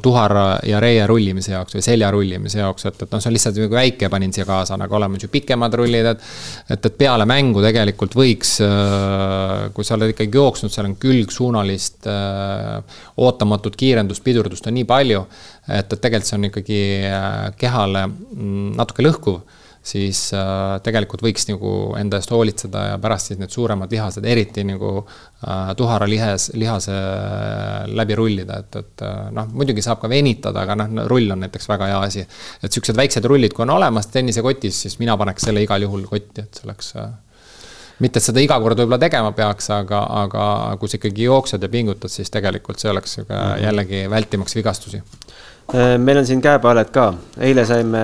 [0.04, 3.62] tuhara ja reie rullimise jaoks või selja rullimise jaoks, et, et noh, see on lihtsalt
[3.62, 6.26] nagu väike, panin siia kaasa, nagu olemas ju pikemad rullid, et
[6.76, 8.58] et, et peale mängu tegelikult võiks,
[9.74, 12.10] kui sa oled ikkagi jooksnud, seal on külgsuunalist
[13.24, 16.84] ootamatut kiirendust, pidurdust on nii palju, et, et tegelikult see on ikkagi
[17.60, 19.42] kehale mm, natuke lõhkuv
[19.86, 24.66] siis äh, tegelikult võiks nagu enda eest hoolitseda ja pärast siis need suuremad lihased, eriti
[24.68, 30.66] nagu äh, tuharalihes, lihase äh, läbi rullida, et, et äh, noh, muidugi saab ka venitada,
[30.66, 32.26] aga noh, rull on näiteks väga hea asi.
[32.64, 36.46] et siuksed väiksed rullid, kui on olemas tennisekotis, siis mina paneks selle igal juhul kotti,
[36.46, 37.10] et see oleks äh,
[38.00, 40.44] mitte, et seda iga kord võib-olla tegema peaks, aga, aga
[40.80, 43.64] kui sa ikkagi jooksed ja pingutad, siis tegelikult see oleks mm -hmm.
[43.64, 45.02] jällegi vältimaks vigastusi.
[45.76, 48.00] Äh, meil on siin käepaeled ka, eile saime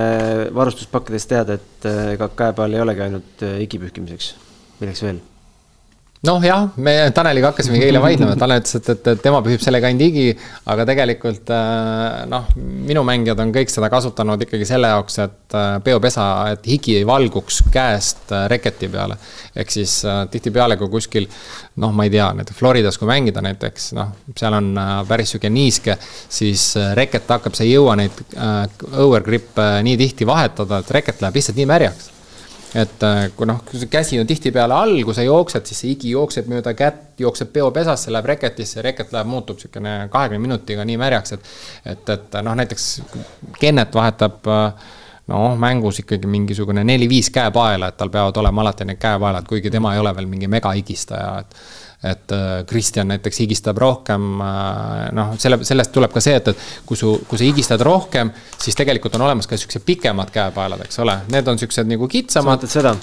[0.54, 4.36] varustuspakkides teada, et äh, ega käepael ei olegi ainult äh, higi pühkimiseks,
[4.80, 5.24] milleks veel
[6.26, 9.90] noh, jah, me Taneliga hakkasimegi eile vaidlema, Tanel ütles, et, et, et tema pühib sellega
[9.90, 10.26] ainult higi,
[10.72, 15.68] aga tegelikult äh, noh, minu mängijad on kõik seda kasutanud ikkagi selle jaoks, et äh,
[15.86, 19.20] peopesa, et higi ei valguks käest äh, reketi peale.
[19.56, 19.94] ehk siis
[20.32, 21.30] tihtipeale, kui kuskil
[21.82, 24.74] noh, ma ei tea, näiteks Floridas, kui mängida näiteks, noh, seal on
[25.08, 28.26] päris sihuke niiske, siis reket hakkab, sa ei jõua neid
[28.92, 32.15] õuergrippe nii tihti vahetada, et reket läheb lihtsalt nii märjaks
[32.76, 35.94] et äh, kui noh, kui see käsi on tihtipeale all, kui sa jooksed, siis see
[35.94, 41.00] higi jookseb mööda kätt, jookseb peopesasse, läheb reketisse, reket läheb, muutub niisugune kahekümne minutiga nii
[41.00, 41.50] märjaks, et
[41.96, 42.90] et, et noh, näiteks
[43.60, 44.52] Kennet vahetab
[45.32, 49.96] noh, mängus ikkagi mingisugune neli-viis käepaela, et tal peavad olema alati need käepaelad, kuigi tema
[49.96, 51.58] ei ole veel mingi megahigistaja, et
[52.06, 56.66] et äh, Kristjan näiteks higistab rohkem, äh, noh, selle, sellest tuleb ka see, et, et
[56.86, 58.32] kui su, kui sa higistad rohkem,
[58.62, 62.36] siis tegelikult on olemas ka siuksed pikemad käepaelad, eks ole, need on siuksed nagu kitsamad.
[62.36, 62.98] sa mõtled seda?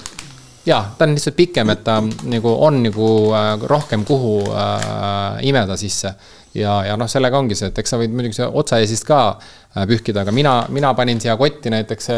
[0.65, 1.97] jaa, ta on lihtsalt pikem, et ta
[2.31, 6.13] nagu on nagu äh, rohkem kuhu äh, imeda sisse.
[6.53, 10.21] ja, ja noh, sellega ongi see, et eks sa võid muidugi otsaeesist ka äh, pühkida,
[10.21, 12.09] aga mina, mina panin siia kotti näiteks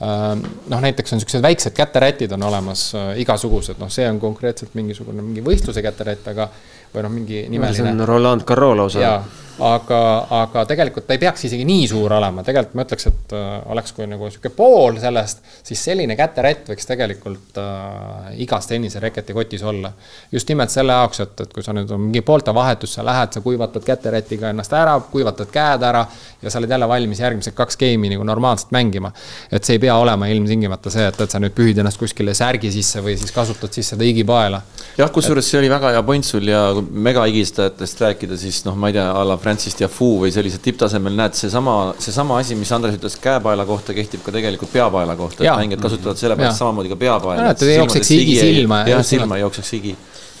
[0.00, 5.22] noh, näiteks on niisugused väiksed käterätid on olemas äh, igasugused, noh, see on konkreetselt mingisugune
[5.22, 6.48] mingi võistluse käterätt, aga
[6.94, 7.76] või noh, mingi nimeline.
[7.76, 9.16] see on Roland Garros lausa
[9.62, 9.98] aga,
[10.42, 13.94] aga tegelikult ta ei peaks isegi nii suur olema, tegelikult ma ütleks, et äh, oleks
[13.94, 19.92] kui nagu sihuke pool sellest, siis selline käterätt võiks tegelikult äh, igas tennisereketi kotis olla.
[20.32, 23.44] just nimelt selle jaoks, et, et kui sa nüüd mingi poolte vahetus, sa lähed, sa
[23.44, 26.04] kuivatad käterätiga ennast ära, kuivatad käed ära
[26.42, 29.12] ja sa oled jälle valmis järgmised kaks game'i nagu normaalselt mängima.
[29.52, 32.72] et see ei pea olema ilmtingimata see, et, et sa nüüd pühid ennast kuskile särgi
[32.74, 34.62] sisse või siis kasutad siis seda higipaela.
[34.98, 38.96] jah, kusjuures see oli väga hea point sul ja megahigistajatest rääkida, siis noh, ma ei
[38.96, 43.16] tea, a la Francis Tiafoe või sellised tipptasemel, näed, seesama, seesama asi, mis Andres ütles
[43.22, 47.50] käepaela kohta, kehtib ka tegelikult peapaela kohta, et mängijad kasutavad sellepärast samamoodi ka peapaela.
[47.50, 48.82] et ei jookseks higi silma.
[48.88, 49.94] jah, silma ei jookseks higi.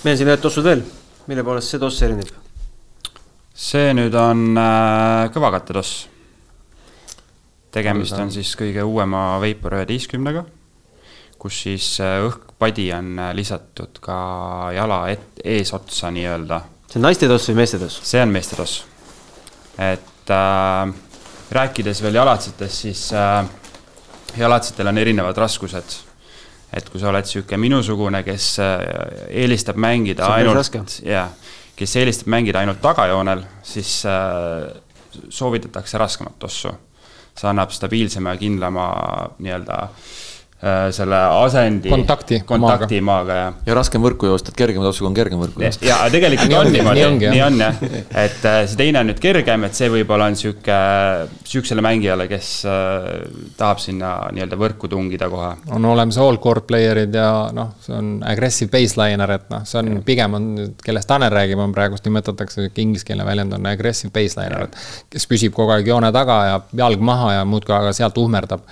[0.04, 0.82] meil on siin ühed tossud veel,
[1.30, 2.32] mille poolest see toss erineb?
[3.54, 6.08] see nüüd on äh, kõvakattetoss.
[7.74, 10.44] tegemist on siis kõige uuema Vapor üheteistkümnega,
[11.44, 14.16] kus siis äh, õhkpadi on äh, lisatud ka
[14.72, 18.00] jala et, eesotsa nii-öelda see on naiste toss või meeste toss?
[18.08, 18.80] see on meeste toss
[19.76, 20.94] et äh,
[21.54, 23.44] rääkides veel jalatsetest, siis äh,
[24.40, 26.00] jalatsetel on erinevad raskused.
[26.74, 28.80] et kui sa oled niisugune minusugune, kes äh,
[29.44, 31.28] eelistab mängida ainult, jah,
[31.76, 34.72] kes eelistab mängida ainult tagajoonel, siis äh,
[35.28, 36.72] soovitatakse raskemat tossu.
[37.34, 38.88] see annab stabiilsema ja kindlama
[39.42, 40.33] nii-öelda Äh,
[40.90, 41.90] selle asendi.
[41.90, 42.40] kontakti.
[42.46, 43.48] kontakti maaga ja.
[43.66, 45.84] ja raskem võrku joosta, et kergema topsuga on kergem võrku joosta.
[45.84, 47.02] ja tegelikult nii on niimoodi,
[47.34, 47.82] nii on jah,
[48.22, 50.78] et äh, see teine on nüüd kergem, et see võib-olla on sihuke,
[51.42, 53.10] sihukesele mängijale, kes äh,
[53.58, 55.50] tahab sinna nii-öelda võrku tungida kohe.
[55.74, 60.00] on olemas all court player'id ja noh, see on aggressive baseliner, et noh, see on
[60.06, 60.48] pigem on,
[60.86, 65.76] kellest Tanel räägib, on praegust nimetatakse, ingliskeelne väljend on aggressive baseliner, et kes püsib kogu
[65.76, 68.64] aeg joone taga ja jalg maha ja muudkui aga sealt uhmerdab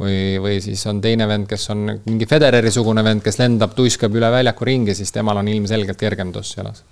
[0.00, 4.14] või, või siis on teine vend, kes on mingi Federeri sugune vend, kes lendab, tuiskab
[4.16, 6.82] üle väljaku ringi, siis temal on ilmselgelt kergem toss jalas.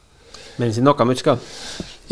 [0.61, 1.36] meil siin nokamüts ka.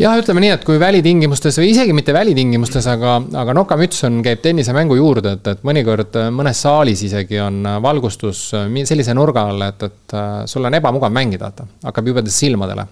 [0.01, 4.41] jah, ütleme nii, et kui välitingimustes või isegi mitte välitingimustes, aga, aga nokamüts on, käib
[4.43, 10.17] tennisemängu juurde, et, et mõnikord mõnes saalis isegi on valgustus sellise nurga all, et, et
[10.49, 12.87] sul on ebamugav mängida, vaata, hakkab jubedalt silmadele.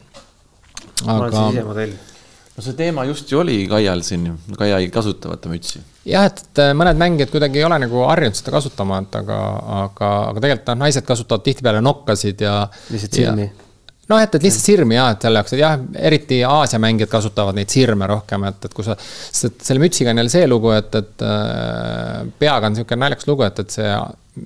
[1.05, 1.09] aga.
[1.09, 1.99] ma olen siis ise modell
[2.59, 4.27] no see teema just ju oli Kaial siin,
[4.59, 5.79] Kaia ei kasuta vaata mütsi.
[6.09, 9.39] jah, et mõned mängijad kuidagi ei ole nagu harjunud seda kasutama, et aga,
[9.85, 12.59] aga, aga tegelikult noh, naised kasutavad tihtipeale nokkasid ja.
[12.91, 13.47] lihtsalt silmi
[14.09, 15.77] noh, et, et lihtsalt sirmi jah, et selle jaoks, et jah,
[16.09, 20.21] eriti Aasia mängijad kasutavad neid sirme rohkem, et, et kui sa, sest selle mütsiga on
[20.23, 23.93] jälle see lugu, et, et äh, peaga on niisugune naljakas lugu, et, et see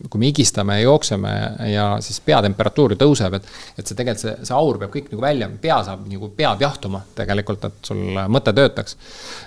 [0.10, 1.34] kui me higistame ja jookseme
[1.72, 5.24] ja siis peatemperatuur ju tõuseb, et, et see tegelikult see, see aur peab kõik nagu
[5.24, 8.98] välja, pea saab nagu, peab jahtuma tegelikult, et sul mõte töötaks.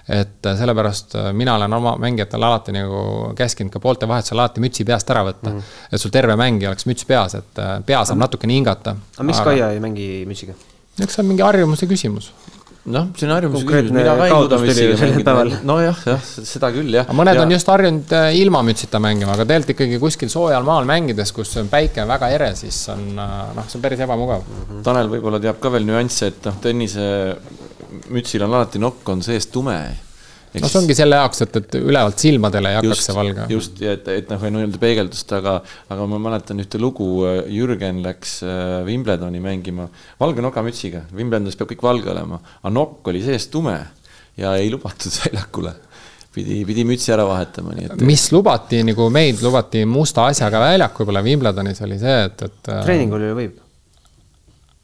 [0.08, 5.10] et sellepärast mina olen oma mängijatele alati nagu käskinud ka poolte vahetusel alati mütsi peast
[5.10, 5.58] ära võtta mm.
[5.58, 5.92] -hmm.
[5.92, 8.96] et sul terve mängija oleks müts peas, et pea saab natukene hingata.
[9.16, 10.54] aga miks Kaia ei mängi mütsiga?
[11.00, 12.32] eks see on mingi harjumuse küsimus
[12.92, 15.08] noh, see on harjumuse küsimus, mina ka ei suuda mütsiga
[15.40, 15.60] mängida.
[15.66, 17.10] nojah, jah, seda küll, jah.
[17.16, 17.44] mõned ja.
[17.44, 21.56] on just harjunud äh, ilma mütsita mängima, aga tegelikult ikkagi kuskil soojal maal mängides, kus
[21.72, 24.64] päike on väga ere, siis on äh, noh, see on päris ebamugav mm.
[24.64, 24.82] -hmm.
[24.86, 27.06] Tanel võib-olla teab ka veel nüansse, et noh, tennise
[28.14, 29.78] mütsil on alati nokk on sees tume
[30.62, 33.46] no see ongi selle jaoks, et, et ülevalt silmadele ei hakkaks just, see valge.
[33.52, 35.56] just, ja et, et noh, nii-öelda peegeldust, aga,
[35.92, 37.08] aga ma mäletan ühte lugu,
[37.52, 39.88] Jürgen läks äh, Wimbledoni mängima
[40.20, 43.78] valge nokamütsiga, Wimbledonis peab kõik valge olema, aga nokk oli sees tume
[44.40, 45.74] ja ei lubatud väljakule
[46.36, 48.06] pidi, pidi mütsi ära vahetama, nii et.
[48.06, 52.72] mis lubati, nagu meid lubati musta asjaga väljakul, Wimbledonis oli see, et, et.
[52.76, 53.60] treeningul ju võib.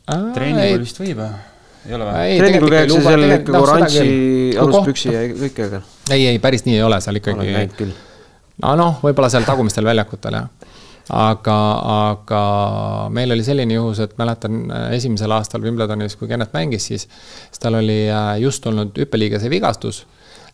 [0.08, 1.40] treeningul vist võib, jah
[1.86, 2.38] ei ole või?
[2.38, 4.06] treeningul käiakse seal ikkagi noh, oranži
[4.62, 5.82] aluspüksi ja kõike, aga.
[6.14, 7.38] ei, ei päris nii ei ole seal ikkagi.
[7.38, 7.94] olen näinud küll.
[8.62, 10.70] no noh, võib-olla seal tagumistel väljakutel jah.
[11.18, 11.58] aga,
[11.96, 12.42] aga
[13.14, 14.64] meil oli selline juhus, et mäletan
[14.94, 17.08] esimesel aastal Wimbledonis, kui Kennet mängis, siis,
[17.48, 20.04] siis tal oli äh, just olnud hüppeliigese vigastus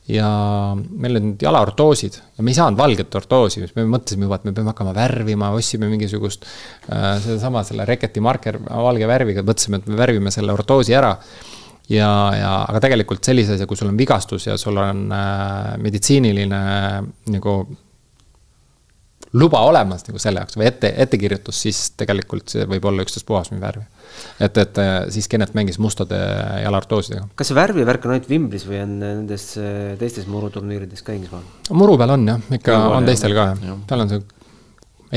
[0.08, 0.28] ja
[0.76, 4.54] meil olid jalaortoosid ja me ei saanud valget ortoosi, siis me mõtlesime juba, et me
[4.56, 9.98] peame hakkama värvima, ostsime mingisugust äh, sedasama selle Reketi marker valge värviga, mõtlesime, et me
[10.00, 11.12] värvime selle ortoosi ära.
[11.88, 16.62] ja, ja aga tegelikult sellise asja, kui sul on vigastus ja sul on äh, meditsiiniline
[17.34, 17.58] nagu
[19.36, 23.60] luba olemas nagu selle jaoks või ette, ettekirjutus, siis tegelikult see võib olla ükstaspuhas, mis
[23.60, 23.84] värvi
[24.40, 26.18] et, et äh, siis Kennet mängis mustade
[26.62, 27.28] jalartoosidega.
[27.38, 31.46] kas see värvivärk on ainult Wimblis või on nendes äh, teistes muruturniirides ka Inglismaal?
[31.70, 34.24] muru peal on jah, ikka Muru on teistel ka jah, tal on see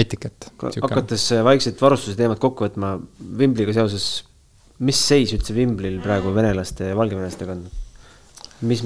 [0.02, 0.52] etikett.
[0.62, 2.96] hakates äh, vaikselt varustuse teemat kokku võtma,
[3.38, 4.24] Wimbliga seoses,
[4.82, 7.66] mis seis üldse Wimblil praegu venelaste ja valgevenelastega on?
[8.62, 8.84] mis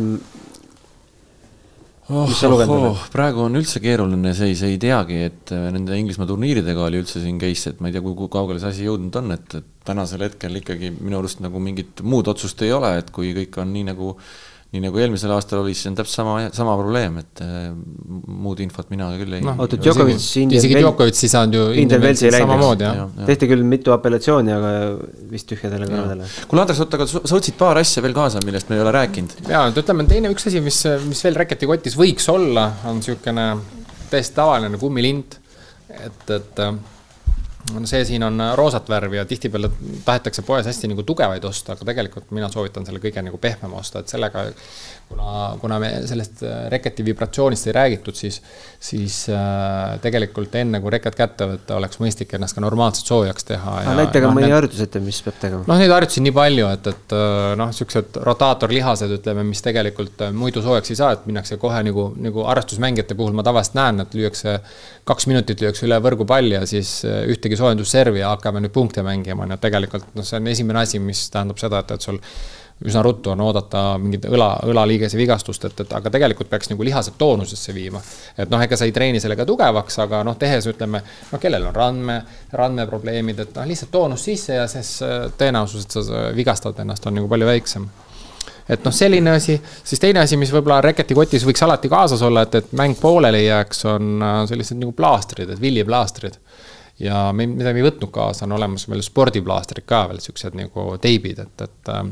[2.09, 2.25] oh,.
[2.29, 6.29] mis sa lugenud oled praegu on üldse keeruline seis, ei teagi, et äh, nende Inglismaa
[6.29, 9.35] turniiridega oli üldse siin case, et ma ei tea, kui kaugele see asi jõudnud on,
[9.37, 13.33] et, et tänasel hetkel ikkagi minu arust nagu mingit muud otsust ei ole, et kui
[13.37, 14.15] kõik on nii nagu
[14.75, 17.69] nii nagu eelmisel aastal oli, siis on täpselt sama, sama probleem, et äh,
[18.45, 19.55] muud infot mina küll ei no,.
[19.63, 20.25] oota, Djokovic.
[20.43, 21.67] isegi Djokovic ei saanud ju.
[21.83, 22.83] Indian Wellsi ei läinud,
[23.29, 24.73] tehti küll mitu apellatsiooni, aga
[25.31, 26.31] vist tühjadele kõrvadele.
[26.51, 29.37] kuule, Andres, oota, aga sa võtsid paar asja veel kaasa, millest me ei ole rääkinud.
[29.49, 33.47] ja, et ütleme, teine üks asi, mis, mis veel Raketi võiks olla, on niisugune
[34.11, 35.39] täiesti tavaline kummilint,
[35.95, 36.61] et, et
[37.85, 39.69] see siin on roosat värvi ja tihtipeale
[40.05, 44.03] tahetakse poes hästi nagu tugevaid osta, aga tegelikult mina soovitan selle kõige nagu pehmema osta,
[44.03, 44.45] et sellega
[45.09, 48.39] kuna, kuna me sellest äh, reketi vibratsioonist ei räägitud, siis,
[48.81, 53.75] siis äh, tegelikult enne, kui reket kätte võtta, oleks mõistlik ennast ka normaalselt soojaks teha.
[53.97, 55.63] näita ka no, mõni harjutus ette, mis peab tegema.
[55.69, 60.63] noh, neid harjutusi nii palju, et, et äh, noh, siuksed rotaatorlihased, ütleme, mis tegelikult muidu
[60.65, 64.57] soojaks ei saa, et minnakse kohe nagu, nagu arvestusmängijate puhul ma tavaliselt näen, et lüüakse,
[65.05, 69.61] kaks minutit lüüakse üle võrgupalli ja siis ühtegi soojendusservi ja hakkame nüüd punkte mängima, et
[69.61, 72.21] tegelikult noh, see on esimene asi, mis tähendab seda, et, et sul
[72.83, 77.15] üsna ruttu on oodata mingit õla, õlaliigese vigastust, et, et aga tegelikult peaks nagu lihased
[77.17, 78.01] toonusesse viima.
[78.37, 80.99] et noh, ega sa ei treeni sellega tugevaks, aga noh, tehes ütleme,
[81.31, 82.17] noh, kellel on randme,
[82.51, 87.15] randmeprobleemid, et noh, lihtsalt toonus sisse ja siis äh, tõenäosus, et sa vigastad ennast, on
[87.21, 87.87] nagu palju väiksem
[88.69, 92.57] et noh, selline asi, siis teine asi, mis võib-olla reketikotis võiks alati kaasas olla, et,
[92.59, 96.41] et mäng pooleli ei jääks, on äh, sellised nagu plaastrid, et villiplaastrid.
[96.99, 100.97] ja me, mida me ei võtnud kaasa, on olemas meil spordiplaastrid ka veel, siuksed nagu
[101.01, 102.03] teibid, et, et äh,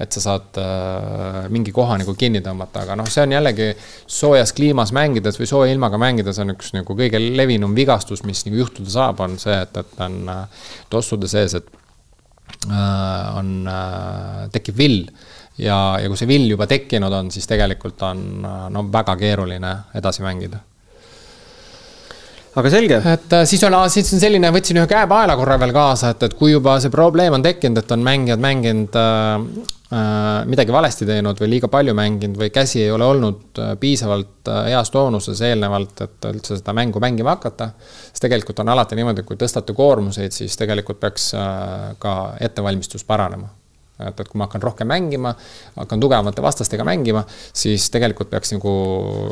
[0.00, 3.68] et sa saad äh, mingi koha nagu kinni tõmmata, aga noh, see on jällegi
[4.06, 8.62] soojas kliimas mängides või sooja ilmaga mängides on üks nagu kõige levinum vigastus, mis nagu
[8.62, 11.70] juhtuda saab, on see, et, et on äh, tossude sees, et
[12.70, 15.06] äh, on äh,, tekib vill.
[15.60, 19.76] Ja, ja kui see vill juba tekkinud on, siis tegelikult on äh, no väga keeruline
[20.00, 20.64] edasi mängida
[22.60, 22.98] aga selge.
[23.14, 26.34] et äh, siis on, siis on selline, võtsin ühe käepaela korra veel kaasa, et, et
[26.38, 29.46] kui juba see probleem on tekkinud, et on mängijad mänginud äh,
[29.94, 34.52] äh, midagi valesti teinud või liiga palju mänginud või käsi ei ole olnud äh, piisavalt
[34.68, 37.72] heas toonuses eelnevalt, et üldse seda mängu mängima hakata.
[38.10, 41.32] siis tegelikult on alati niimoodi, et kui tõstate koormuseid, siis tegelikult peaks
[42.02, 43.48] ka ettevalmistus paranema
[44.08, 45.34] et, et kui ma hakkan rohkem mängima,
[45.76, 47.24] hakkan tugevamate vastastega mängima,
[47.54, 48.72] siis tegelikult peaks nagu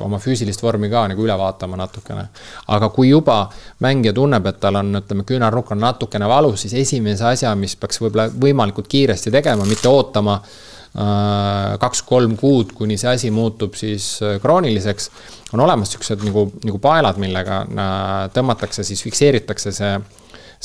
[0.05, 2.27] oma füüsilist vormi ka nagu üle vaatama natukene.
[2.69, 3.43] aga kui juba
[3.85, 8.01] mängija tunneb, et tal on, ütleme, küünarnukk on natukene valus, siis esimese asja, mis peaks
[8.03, 14.39] võib-olla võimalikult kiiresti tegema, mitte ootama äh, kaks-kolm kuud, kuni see asi muutub siis äh,
[14.43, 15.11] krooniliseks,
[15.55, 19.97] on olemas niisugused nagu, nagu paelad, millega äh, tõmmatakse, siis fikseeritakse see,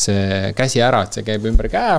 [0.05, 1.97] see käsi ära, et see käib ümber käe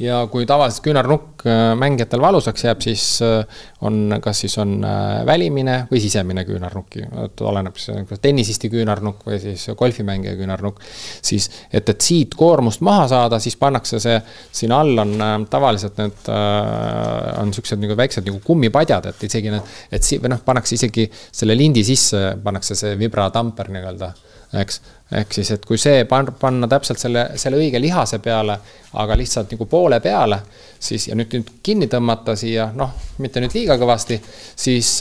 [0.00, 5.20] ja kui tavaliselt küünarnukk äh, mängijatel valusaks jääb, siis äh, on, kas siis on äh,
[5.28, 10.80] välimine või sisemine küünarnukk, et oleneb siis kas tennisisti küünarnukk või siis golfimängija küünarnukk.
[11.22, 14.16] siis, et, et siit koormust maha saada, siis pannakse see,
[14.52, 16.32] siin all on tavaliselt need,
[17.40, 21.06] on siuksed nagu väiksed nagu kummipadjad, et isegi need, et si-, või noh, pannakse isegi
[21.12, 24.14] selle lindi sisse, pannakse see vibratamper nii-öelda
[24.58, 24.80] eks.
[25.10, 28.58] Ehk siis, et kui see pan-, panna täpselt selle, selle õige lihase peale,
[29.00, 30.40] aga lihtsalt nagu poole peale,
[30.78, 34.20] siis ja nüüd, nüüd kinni tõmmata siia, noh, mitte nüüd liiga kõvasti,
[34.54, 34.98] siis,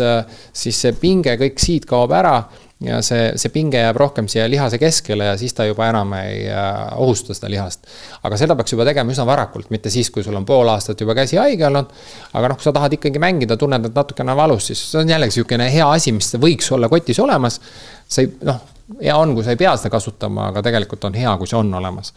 [0.63, 2.39] siis see pinge kõik siit kaob ära
[2.83, 6.45] ja see, see pinge jääb rohkem siia lihase keskele ja siis ta juba enam ei
[6.47, 7.85] äh, ohusta seda lihast.
[8.23, 11.15] aga seda peaks juba tegema üsna varakult, mitte siis, kui sul on pool aastat juba
[11.17, 11.91] käsi haige olnud.
[12.33, 15.35] aga noh, kui sa tahad ikkagi mängida, tunned, et natukene valus, siis see on jällegi
[15.35, 17.59] niisugune hea asi, mis võiks olla kotis olemas.
[18.07, 21.33] sa ei, noh hea on, kui sa ei pea seda kasutama, aga tegelikult on hea,
[21.39, 22.13] kui see on olemas.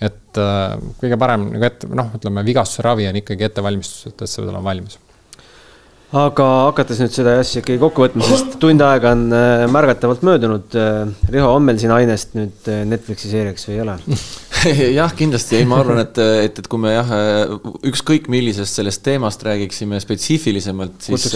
[0.00, 4.40] et äh, kõige parem nagu ette, noh, ütleme vigastuse ravi on ikkagi ettevalmistus, et see
[4.42, 4.98] peab olema valmis
[6.14, 10.76] aga hakates nüüd seda asja ikkagi kokku võtma, sest tund aega on äh, märgatavalt möödunud.
[10.78, 13.98] Äh, Riho, on meil siin ainest nüüd Netflixi seeriaks või ei ole?
[14.98, 17.10] jah, kindlasti, ei, ma arvan, et, et, et kui me jah,
[17.86, 21.26] ükskõik millisest sellest teemast räägiksime spetsiifilisemalt, siis.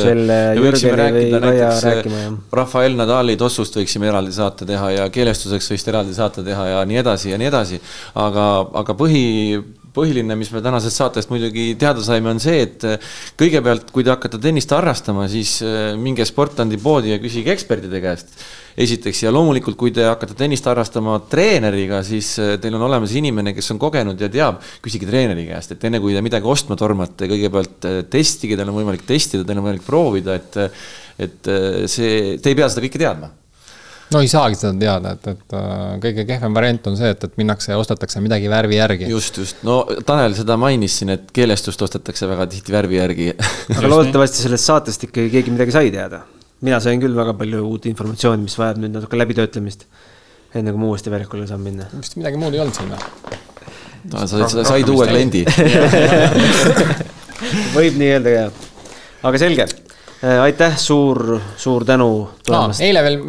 [1.44, 2.38] Kaia rääkima, jah.
[2.60, 7.02] Rafael Nadali tossust võiksime eraldi saate teha ja keelestuseks võiks eraldi saate teha ja nii
[7.02, 7.80] edasi ja nii edasi.
[8.18, 8.48] aga,
[8.82, 9.24] aga põhi,
[9.98, 14.12] põhiline, mis me tänasest saatest muidugi teada saime, on see, et äh, kõigepealt, kui te
[14.14, 18.32] hakkate tennist harrastama, siis äh, minge Sportlandi poodi ja küsige ekspertide käest.
[18.78, 23.54] esiteks ja loomulikult, kui te hakkate tennist harrastama treeneriga, siis äh, teil on olemas inimene,
[23.56, 27.26] kes on kogenud ja teab, küsige treeneri käest, et enne kui te midagi ostma tormate,
[27.30, 30.64] kõigepealt testige, teil on võimalik testida, teil on võimalik proovida, et
[31.18, 31.48] et
[31.90, 33.32] see, te ei pea seda kõike teadma
[34.14, 37.38] no ei saagi seda teada, et, et äh, kõige kehvem variant on see, et, et
[37.40, 39.08] minnakse ja ostetakse midagi värvi järgi.
[39.12, 43.30] just, just, no Tanel seda mainis siin, et keelestust ostetakse väga tihti värvi järgi
[43.76, 46.22] aga loodetavasti sellest saatest ikkagi keegi midagi sai teada.
[46.64, 49.84] mina sain küll väga palju uut informatsiooni, mis vajab nüüd natuke läbitöötlemist.
[50.56, 51.90] enne kui ma uuesti väljakule saan minna.
[51.98, 53.00] vist midagi muud ei olnud siin või?
[54.24, 55.44] sa said uue kliendi
[57.76, 58.70] võib nii öelda ka,
[59.28, 59.68] aga selge
[60.18, 62.08] aitäh, suur, suur tänu
[62.46, 62.86] tulemast no,.
[62.86, 63.20] eile veel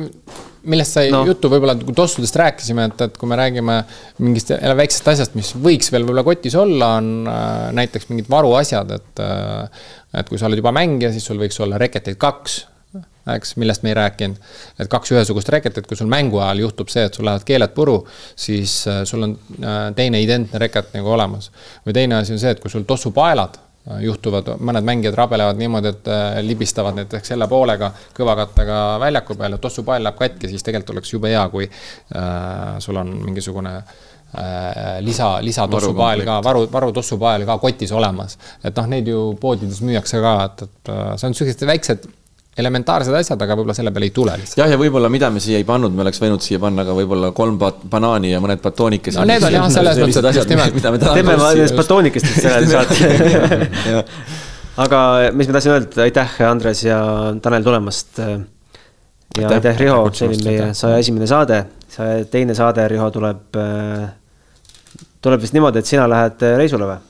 [0.64, 1.22] millest sai no.
[1.28, 3.78] juttu, võib-olla kui tossudest rääkisime, et, et kui me räägime
[4.24, 9.24] mingist väiksest asjast, mis võiks veel võib-olla kotis olla, on äh, näiteks mingid varuasjad, et
[9.24, 9.86] äh,
[10.20, 12.58] et kui sa oled juba mängija, siis sul võiks olla reketeid kaks,
[13.30, 14.52] eks, millest me ei rääkinud.
[14.82, 18.02] et kaks ühesugust reketit, kui sul mängu ajal juhtub see, et sul lähevad keeled puru,
[18.36, 19.38] siis äh, sul on
[19.96, 21.52] teine identne reket nagu olemas.
[21.86, 23.62] või teine asi on see, et kui sul tossupaelad
[24.04, 30.04] juhtuvad, mõned mängijad rabelevad niimoodi, et äh, libistavad näiteks selle poolega kõvakattega väljaku peale, tossupael
[30.06, 36.24] läheb katki, siis tegelikult oleks jube hea, kui äh, sul on mingisugune äh, lisa, lisatossupael
[36.28, 38.38] ka, varu, varutossupael ka kotis olemas.
[38.64, 42.10] et noh, neid ju poodides müüakse ka, et, et äh, see on sellised väiksed
[42.60, 44.60] elementaarsed asjad, aga võib-olla selle peale ei tule lihtsalt.
[44.62, 47.32] jah, ja võib-olla mida me siia ei pannud, me oleks võinud siia panna ka võib-olla
[47.36, 49.20] kolm banaani ja mõned batoonikesed.
[49.22, 50.80] no need on jah, selles mõttes, et just nimelt.
[51.08, 54.06] teeme nendest batoonikestest eraldi saate.
[54.86, 55.02] aga
[55.34, 57.02] mis ma tahtsin öelda, aitäh, Andres ja
[57.42, 58.20] Tanel tulemast.
[58.20, 63.60] ja aitäh, Riho, see oli meie saja esimene saade, saja teine saade, Riho, tuleb,
[65.24, 67.06] tuleb vist niimoodi, et sina lähed reisule või?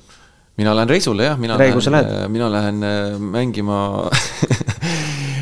[0.59, 4.09] mina lähen reisule jah, mina Reigu, lähen, mina lähen äh, mängima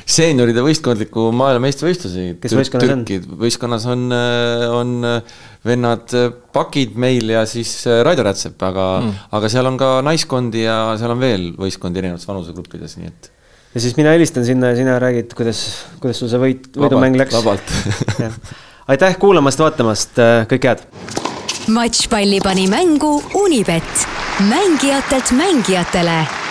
[0.07, 2.27] seenioride võistkondliku maailmameistrivõistlusi.
[2.41, 3.03] kes võistkonnas on?
[3.41, 5.33] võistkonnas on, äh, on äh,
[5.67, 6.13] vennad
[6.55, 11.15] Pakid meil ja siis Raido Rätsep, aga mm., aga seal on ka naiskondi ja seal
[11.15, 13.29] on veel võistkondi erinevates vanusegruppides, nii et.
[13.75, 15.65] ja siis mina helistan sinna ja sina räägid, kuidas,
[15.99, 17.35] kuidas sul see võit, võidumäng läks.
[17.41, 17.75] vabalt
[18.95, 20.87] aitäh kuulamast-vaatamast, kõike head.
[21.67, 24.07] matšpalli pani mängu Unibet,
[24.47, 26.46] mängijatelt mängijatele